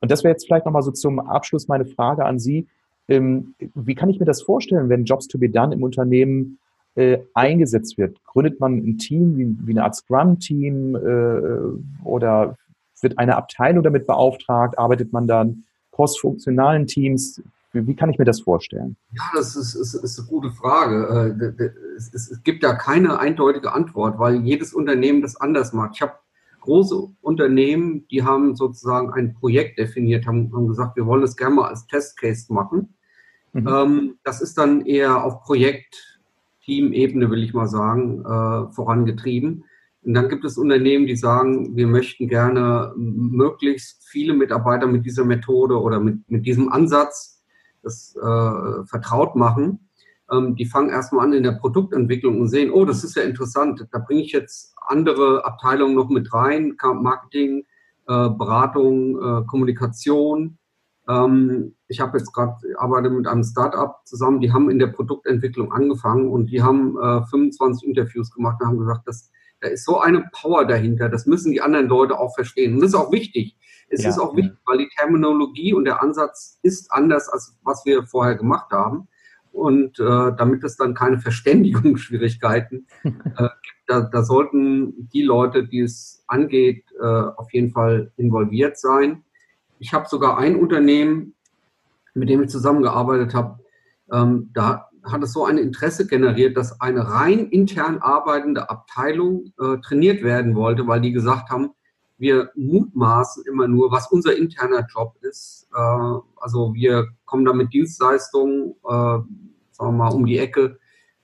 Und 0.00 0.10
das 0.10 0.24
wäre 0.24 0.32
jetzt 0.32 0.46
vielleicht 0.46 0.66
nochmal 0.66 0.82
so 0.82 0.90
zum 0.90 1.20
Abschluss 1.20 1.68
meine 1.68 1.86
Frage 1.86 2.24
an 2.24 2.38
Sie. 2.38 2.68
Ähm, 3.08 3.54
wie 3.74 3.94
kann 3.94 4.10
ich 4.10 4.20
mir 4.20 4.26
das 4.26 4.42
vorstellen, 4.42 4.88
wenn 4.88 5.04
Jobs 5.04 5.26
to 5.26 5.38
be 5.38 5.48
done 5.48 5.74
im 5.74 5.82
Unternehmen 5.82 6.58
äh, 6.94 7.18
eingesetzt 7.34 7.98
wird? 7.98 8.22
Gründet 8.24 8.60
man 8.60 8.78
ein 8.78 8.98
Team 8.98 9.36
wie, 9.36 9.56
wie 9.66 9.72
eine 9.72 9.84
Art 9.84 9.96
Scrum-Team 9.96 10.96
äh, 10.96 12.04
oder 12.04 12.56
wird 13.00 13.18
eine 13.18 13.36
Abteilung 13.36 13.82
damit 13.82 14.06
beauftragt? 14.06 14.78
Arbeitet 14.78 15.12
man 15.12 15.26
dann 15.26 15.64
cross-funktionalen 15.92 16.86
Teams? 16.86 17.42
Wie, 17.72 17.86
wie, 17.86 17.96
kann 17.96 18.10
ich 18.10 18.18
mir 18.18 18.24
das 18.24 18.40
vorstellen? 18.40 18.96
Ja, 19.12 19.24
das 19.34 19.56
ist, 19.56 19.74
ist, 19.74 19.94
ist 19.94 20.18
eine 20.18 20.28
gute 20.28 20.50
Frage. 20.50 21.34
Äh, 21.38 21.70
es, 21.96 22.12
es, 22.12 22.42
gibt 22.42 22.62
ja 22.62 22.74
keine 22.74 23.18
eindeutige 23.18 23.72
Antwort, 23.72 24.18
weil 24.18 24.36
jedes 24.42 24.72
Unternehmen 24.72 25.22
das 25.22 25.36
anders 25.36 25.72
macht. 25.72 25.92
Ich 25.94 26.02
habe 26.02 26.12
große 26.62 27.08
Unternehmen, 27.20 28.06
die 28.08 28.22
haben 28.22 28.56
sozusagen 28.56 29.12
ein 29.12 29.34
Projekt 29.34 29.78
definiert, 29.78 30.26
haben, 30.26 30.52
haben 30.54 30.68
gesagt, 30.68 30.96
wir 30.96 31.06
wollen 31.06 31.20
das 31.20 31.36
gerne 31.36 31.56
mal 31.56 31.68
als 31.68 31.86
Testcase 31.86 32.52
machen. 32.52 32.94
Mhm. 33.52 33.68
Ähm, 33.68 34.14
das 34.24 34.40
ist 34.40 34.56
dann 34.56 34.86
eher 34.86 35.24
auf 35.24 35.42
Projekt-Team-Ebene, 35.42 37.30
will 37.30 37.42
ich 37.42 37.52
mal 37.52 37.68
sagen, 37.68 38.20
äh, 38.24 38.72
vorangetrieben. 38.72 39.64
Und 40.04 40.14
dann 40.14 40.28
gibt 40.28 40.44
es 40.44 40.58
Unternehmen, 40.58 41.06
die 41.06 41.16
sagen, 41.16 41.76
wir 41.76 41.86
möchten 41.86 42.26
gerne 42.28 42.92
möglichst 42.96 44.04
viele 44.08 44.34
Mitarbeiter 44.34 44.86
mit 44.86 45.04
dieser 45.04 45.24
Methode 45.24 45.80
oder 45.80 46.00
mit, 46.00 46.28
mit 46.28 46.46
diesem 46.46 46.72
Ansatz 46.72 47.44
das 47.82 48.16
äh, 48.16 48.84
vertraut 48.86 49.36
machen 49.36 49.88
ähm, 50.32 50.56
die 50.56 50.66
fangen 50.66 50.90
erstmal 50.90 51.26
an 51.26 51.32
in 51.32 51.42
der 51.42 51.52
Produktentwicklung 51.52 52.40
und 52.40 52.48
sehen, 52.48 52.70
oh, 52.70 52.84
das 52.84 53.04
ist 53.04 53.16
ja 53.16 53.22
interessant, 53.22 53.86
da 53.92 53.98
bringe 53.98 54.22
ich 54.22 54.32
jetzt 54.32 54.74
andere 54.86 55.44
Abteilungen 55.44 55.94
noch 55.94 56.08
mit 56.08 56.32
rein, 56.32 56.76
Marketing, 56.82 57.64
äh, 58.08 58.28
Beratung, 58.30 59.16
äh, 59.16 59.46
Kommunikation. 59.46 60.58
Ähm, 61.08 61.74
ich 61.88 62.00
habe 62.00 62.18
jetzt 62.18 62.32
gerade, 62.32 62.56
arbeite 62.78 63.10
mit 63.10 63.26
einem 63.26 63.44
Startup 63.44 63.96
zusammen, 64.04 64.40
die 64.40 64.52
haben 64.52 64.70
in 64.70 64.78
der 64.78 64.88
Produktentwicklung 64.88 65.72
angefangen 65.72 66.28
und 66.28 66.46
die 66.46 66.62
haben 66.62 66.96
äh, 66.98 67.24
25 67.26 67.88
Interviews 67.88 68.30
gemacht 68.32 68.60
und 68.60 68.68
haben 68.68 68.78
gesagt, 68.78 69.02
das, 69.06 69.30
da 69.60 69.68
ist 69.68 69.84
so 69.84 70.00
eine 70.00 70.28
Power 70.32 70.64
dahinter, 70.64 71.08
das 71.08 71.26
müssen 71.26 71.52
die 71.52 71.60
anderen 71.60 71.88
Leute 71.88 72.18
auch 72.18 72.34
verstehen. 72.34 72.74
Und 72.74 72.80
das 72.80 72.90
ist 72.90 72.96
auch 72.96 73.12
wichtig. 73.12 73.56
Es 73.88 74.02
ja, 74.02 74.08
ist 74.08 74.18
auch 74.18 74.34
wichtig, 74.34 74.58
weil 74.64 74.78
die 74.78 74.88
Terminologie 74.96 75.74
und 75.74 75.84
der 75.84 76.02
Ansatz 76.02 76.58
ist 76.62 76.90
anders, 76.90 77.28
als 77.28 77.56
was 77.62 77.84
wir 77.84 78.04
vorher 78.04 78.36
gemacht 78.36 78.70
haben. 78.72 79.06
Und 79.52 80.00
äh, 80.00 80.32
damit 80.36 80.64
es 80.64 80.76
dann 80.76 80.94
keine 80.94 81.20
Verständigungsschwierigkeiten 81.20 82.86
äh, 83.04 83.10
gibt, 83.10 83.82
da, 83.86 84.00
da 84.00 84.22
sollten 84.22 85.08
die 85.12 85.22
Leute, 85.22 85.66
die 85.66 85.80
es 85.80 86.24
angeht, 86.26 86.84
äh, 87.00 87.04
auf 87.04 87.52
jeden 87.52 87.70
Fall 87.70 88.12
involviert 88.16 88.78
sein. 88.78 89.24
Ich 89.78 89.92
habe 89.92 90.08
sogar 90.08 90.38
ein 90.38 90.56
Unternehmen, 90.56 91.34
mit 92.14 92.28
dem 92.28 92.42
ich 92.42 92.50
zusammengearbeitet 92.50 93.34
habe, 93.34 93.58
ähm, 94.10 94.50
da 94.54 94.88
hat 95.04 95.22
es 95.22 95.32
so 95.32 95.44
ein 95.44 95.58
Interesse 95.58 96.06
generiert, 96.06 96.56
dass 96.56 96.80
eine 96.80 97.08
rein 97.10 97.48
intern 97.48 97.98
arbeitende 97.98 98.70
Abteilung 98.70 99.52
äh, 99.60 99.78
trainiert 99.78 100.22
werden 100.22 100.54
wollte, 100.54 100.86
weil 100.86 101.00
die 101.00 101.12
gesagt 101.12 101.50
haben, 101.50 101.70
wir 102.22 102.52
mutmaßen 102.54 103.44
immer 103.46 103.66
nur, 103.66 103.90
was 103.90 104.06
unser 104.12 104.36
interner 104.36 104.86
Job 104.88 105.16
ist. 105.22 105.68
Äh, 105.74 106.18
also 106.36 106.72
wir 106.72 107.08
kommen 107.24 107.44
da 107.44 107.52
mit 107.52 107.72
Dienstleistungen, 107.72 108.76
äh, 108.84 108.88
sagen 108.88 109.26
wir 109.80 109.90
mal, 109.90 110.14
um 110.14 110.24
die 110.24 110.38
Ecke, 110.38 110.78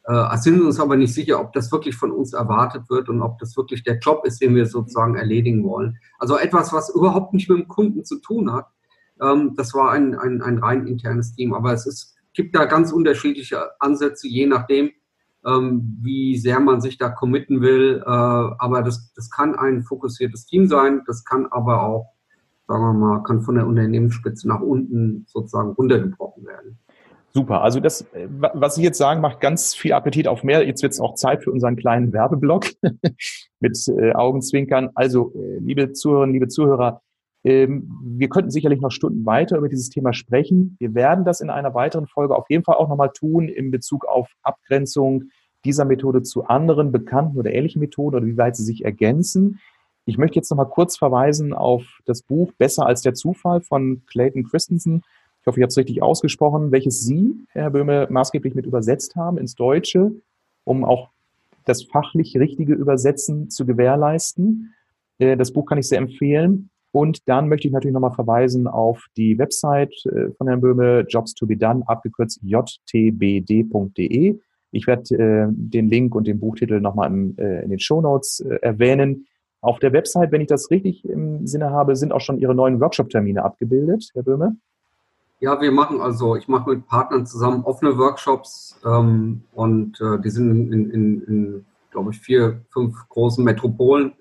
äh, 0.04 0.36
sind 0.38 0.60
uns 0.60 0.80
aber 0.80 0.96
nicht 0.96 1.14
sicher, 1.14 1.40
ob 1.40 1.52
das 1.52 1.70
wirklich 1.70 1.94
von 1.94 2.10
uns 2.10 2.32
erwartet 2.32 2.90
wird 2.90 3.08
und 3.08 3.22
ob 3.22 3.38
das 3.38 3.56
wirklich 3.56 3.84
der 3.84 3.98
Job 3.98 4.24
ist, 4.24 4.42
den 4.42 4.56
wir 4.56 4.66
sozusagen 4.66 5.14
erledigen 5.14 5.62
wollen. 5.62 5.98
Also 6.18 6.36
etwas, 6.36 6.72
was 6.72 6.92
überhaupt 6.92 7.32
nicht 7.32 7.48
mit 7.48 7.58
dem 7.58 7.68
Kunden 7.68 8.04
zu 8.04 8.18
tun 8.18 8.52
hat. 8.52 8.66
Ähm, 9.22 9.54
das 9.56 9.74
war 9.74 9.92
ein, 9.92 10.16
ein, 10.16 10.42
ein 10.42 10.58
rein 10.58 10.88
internes 10.88 11.32
Team. 11.32 11.54
Aber 11.54 11.72
es 11.72 11.86
ist, 11.86 12.16
gibt 12.34 12.56
da 12.56 12.64
ganz 12.64 12.90
unterschiedliche 12.90 13.80
Ansätze, 13.80 14.26
je 14.26 14.46
nachdem, 14.46 14.90
wie 15.50 16.36
sehr 16.36 16.60
man 16.60 16.80
sich 16.80 16.98
da 16.98 17.08
committen 17.08 17.60
will. 17.60 18.02
Äh, 18.04 18.08
aber 18.08 18.82
das, 18.82 19.12
das 19.14 19.30
kann 19.30 19.54
ein 19.54 19.82
fokussiertes 19.82 20.46
Team 20.46 20.66
sein, 20.66 21.02
das 21.06 21.24
kann 21.24 21.46
aber 21.46 21.82
auch, 21.82 22.14
sagen 22.66 22.82
wir 22.82 22.92
mal, 22.92 23.22
kann 23.22 23.42
von 23.42 23.54
der 23.54 23.66
Unternehmensspitze 23.66 24.48
nach 24.48 24.60
unten 24.60 25.24
sozusagen 25.26 25.72
runtergebrochen 25.72 26.46
werden. 26.46 26.78
Super. 27.30 27.60
Also 27.62 27.78
das, 27.78 28.06
was 28.12 28.74
Sie 28.74 28.82
jetzt 28.82 28.98
sagen, 28.98 29.20
macht 29.20 29.40
ganz 29.40 29.74
viel 29.74 29.92
Appetit 29.92 30.26
auf 30.26 30.42
mehr. 30.42 30.66
Jetzt 30.66 30.82
wird 30.82 30.92
es 30.92 31.00
auch 31.00 31.14
Zeit 31.14 31.44
für 31.44 31.52
unseren 31.52 31.76
kleinen 31.76 32.12
Werbeblock 32.12 32.66
mit 33.60 33.78
äh, 33.88 34.12
Augenzwinkern. 34.12 34.90
Also, 34.94 35.32
äh, 35.34 35.58
liebe 35.58 35.92
Zuhörerinnen, 35.92 36.32
liebe 36.32 36.48
Zuhörer, 36.48 37.02
ähm, 37.44 37.90
wir 38.02 38.28
könnten 38.28 38.50
sicherlich 38.50 38.80
noch 38.80 38.90
Stunden 38.90 39.24
weiter 39.24 39.58
über 39.58 39.68
dieses 39.68 39.90
Thema 39.90 40.12
sprechen. 40.12 40.76
Wir 40.80 40.94
werden 40.94 41.24
das 41.24 41.40
in 41.40 41.50
einer 41.50 41.74
weiteren 41.74 42.06
Folge 42.06 42.34
auf 42.34 42.50
jeden 42.50 42.64
Fall 42.64 42.76
auch 42.76 42.88
nochmal 42.88 43.10
tun 43.14 43.48
in 43.48 43.70
Bezug 43.70 44.06
auf 44.06 44.28
Abgrenzung 44.42 45.24
dieser 45.64 45.84
Methode 45.84 46.22
zu 46.22 46.44
anderen 46.44 46.92
bekannten 46.92 47.38
oder 47.38 47.52
ähnlichen 47.52 47.80
Methoden 47.80 48.16
oder 48.16 48.26
wie 48.26 48.36
weit 48.36 48.56
sie 48.56 48.64
sich 48.64 48.84
ergänzen. 48.84 49.60
Ich 50.04 50.18
möchte 50.18 50.36
jetzt 50.36 50.50
nochmal 50.50 50.68
kurz 50.68 50.96
verweisen 50.96 51.52
auf 51.52 51.84
das 52.06 52.22
Buch 52.22 52.52
Besser 52.52 52.86
als 52.86 53.02
der 53.02 53.14
Zufall 53.14 53.60
von 53.60 54.02
Clayton 54.06 54.44
Christensen 54.44 55.02
hoffe, 55.48 55.58
ich 55.58 55.62
habe 55.62 55.70
es 55.70 55.76
richtig 55.76 56.00
ausgesprochen, 56.02 56.70
welches 56.70 57.00
Sie, 57.02 57.34
Herr 57.48 57.70
Böhme, 57.70 58.06
maßgeblich 58.08 58.54
mit 58.54 58.66
übersetzt 58.66 59.16
haben 59.16 59.38
ins 59.38 59.56
Deutsche, 59.56 60.12
um 60.62 60.84
auch 60.84 61.08
das 61.64 61.82
fachlich 61.82 62.36
richtige 62.38 62.74
Übersetzen 62.74 63.50
zu 63.50 63.66
gewährleisten. 63.66 64.74
Äh, 65.18 65.36
das 65.36 65.52
Buch 65.52 65.66
kann 65.66 65.78
ich 65.78 65.88
sehr 65.88 65.98
empfehlen. 65.98 66.70
Und 66.92 67.28
dann 67.28 67.48
möchte 67.48 67.68
ich 67.68 67.74
natürlich 67.74 67.92
nochmal 67.92 68.14
verweisen 68.14 68.66
auf 68.66 69.04
die 69.16 69.38
Website 69.38 69.92
äh, 70.06 70.30
von 70.36 70.46
Herrn 70.46 70.60
Böhme, 70.60 71.04
Jobs 71.08 71.34
to 71.34 71.46
be 71.46 71.56
done, 71.56 71.82
abgekürzt 71.86 72.40
jtbd.de. 72.42 74.38
Ich 74.70 74.86
werde 74.86 75.14
äh, 75.14 75.46
den 75.50 75.88
Link 75.88 76.14
und 76.14 76.26
den 76.26 76.40
Buchtitel 76.40 76.80
nochmal 76.80 77.08
in 77.10 77.36
den 77.36 77.78
Show 77.78 78.00
Notes 78.00 78.40
erwähnen. 78.40 79.26
Auf 79.60 79.80
der 79.80 79.92
Website, 79.92 80.30
wenn 80.30 80.40
ich 80.40 80.46
das 80.46 80.70
richtig 80.70 81.04
im 81.08 81.46
Sinne 81.46 81.70
habe, 81.70 81.96
sind 81.96 82.12
auch 82.12 82.20
schon 82.20 82.38
Ihre 82.38 82.54
neuen 82.54 82.80
Workshop-Termine 82.80 83.44
abgebildet, 83.44 84.10
Herr 84.14 84.22
Böhme. 84.22 84.56
Ja, 85.40 85.60
wir 85.60 85.70
machen 85.70 86.00
also, 86.00 86.36
ich 86.36 86.48
mache 86.48 86.70
mit 86.70 86.86
Partnern 86.86 87.26
zusammen 87.26 87.62
offene 87.64 87.96
Workshops 87.96 88.80
ähm, 88.84 89.42
und 89.52 90.00
äh, 90.00 90.20
die 90.20 90.30
sind 90.30 90.72
in, 90.72 90.90
in, 90.90 91.22
in 91.22 91.64
glaube 91.90 92.10
ich, 92.10 92.20
vier, 92.20 92.60
fünf 92.70 93.08
großen 93.08 93.44
Metropolen. 93.44 94.12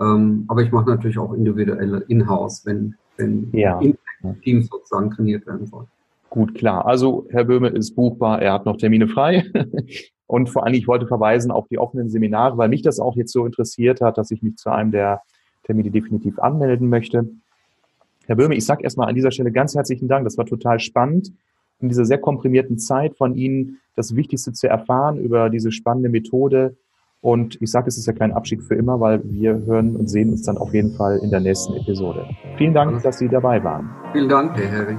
Ähm, 0.00 0.44
aber 0.48 0.62
ich 0.62 0.72
mache 0.72 0.88
natürlich 0.88 1.18
auch 1.18 1.32
individuelle 1.32 2.00
In-house, 2.08 2.64
wenn, 2.66 2.96
wenn 3.16 3.50
ja. 3.52 3.80
Teams 4.42 4.68
sozusagen 4.68 5.10
trainiert 5.10 5.46
werden 5.46 5.66
soll. 5.66 5.86
Gut, 6.34 6.56
klar. 6.56 6.84
Also 6.84 7.28
Herr 7.30 7.44
Böhme 7.44 7.68
ist 7.68 7.94
buchbar, 7.94 8.42
er 8.42 8.54
hat 8.54 8.66
noch 8.66 8.76
Termine 8.76 9.06
frei. 9.06 9.44
Und 10.26 10.50
vor 10.50 10.66
allem, 10.66 10.74
ich 10.74 10.88
wollte 10.88 11.06
verweisen 11.06 11.52
auf 11.52 11.68
die 11.68 11.78
offenen 11.78 12.10
Seminare, 12.10 12.58
weil 12.58 12.68
mich 12.68 12.82
das 12.82 12.98
auch 12.98 13.14
jetzt 13.14 13.30
so 13.30 13.46
interessiert 13.46 14.00
hat, 14.00 14.18
dass 14.18 14.32
ich 14.32 14.42
mich 14.42 14.56
zu 14.56 14.68
einem 14.68 14.90
der 14.90 15.22
Termine 15.62 15.92
definitiv 15.92 16.40
anmelden 16.40 16.88
möchte. 16.88 17.28
Herr 18.26 18.34
Böhme, 18.34 18.56
ich 18.56 18.66
sage 18.66 18.82
erstmal 18.82 19.08
an 19.08 19.14
dieser 19.14 19.30
Stelle 19.30 19.52
ganz 19.52 19.76
herzlichen 19.76 20.08
Dank. 20.08 20.24
Das 20.24 20.36
war 20.36 20.44
total 20.44 20.80
spannend, 20.80 21.30
in 21.78 21.88
dieser 21.88 22.04
sehr 22.04 22.18
komprimierten 22.18 22.78
Zeit 22.78 23.14
von 23.14 23.36
Ihnen 23.36 23.78
das 23.94 24.16
Wichtigste 24.16 24.52
zu 24.52 24.66
erfahren 24.66 25.18
über 25.18 25.50
diese 25.50 25.70
spannende 25.70 26.08
Methode. 26.08 26.74
Und 27.20 27.62
ich 27.62 27.70
sage, 27.70 27.86
es 27.86 27.96
ist 27.96 28.06
ja 28.06 28.12
kein 28.12 28.32
Abschied 28.32 28.60
für 28.64 28.74
immer, 28.74 28.98
weil 28.98 29.20
wir 29.22 29.64
hören 29.66 29.94
und 29.94 30.08
sehen 30.08 30.30
uns 30.30 30.42
dann 30.42 30.58
auf 30.58 30.74
jeden 30.74 30.96
Fall 30.96 31.20
in 31.22 31.30
der 31.30 31.38
nächsten 31.38 31.74
Episode. 31.74 32.26
Vielen 32.58 32.74
Dank, 32.74 33.04
dass 33.04 33.18
Sie 33.18 33.28
dabei 33.28 33.62
waren. 33.62 33.88
Vielen 34.12 34.28
Dank, 34.28 34.56
Herr 34.56 34.68
Hering. 34.68 34.98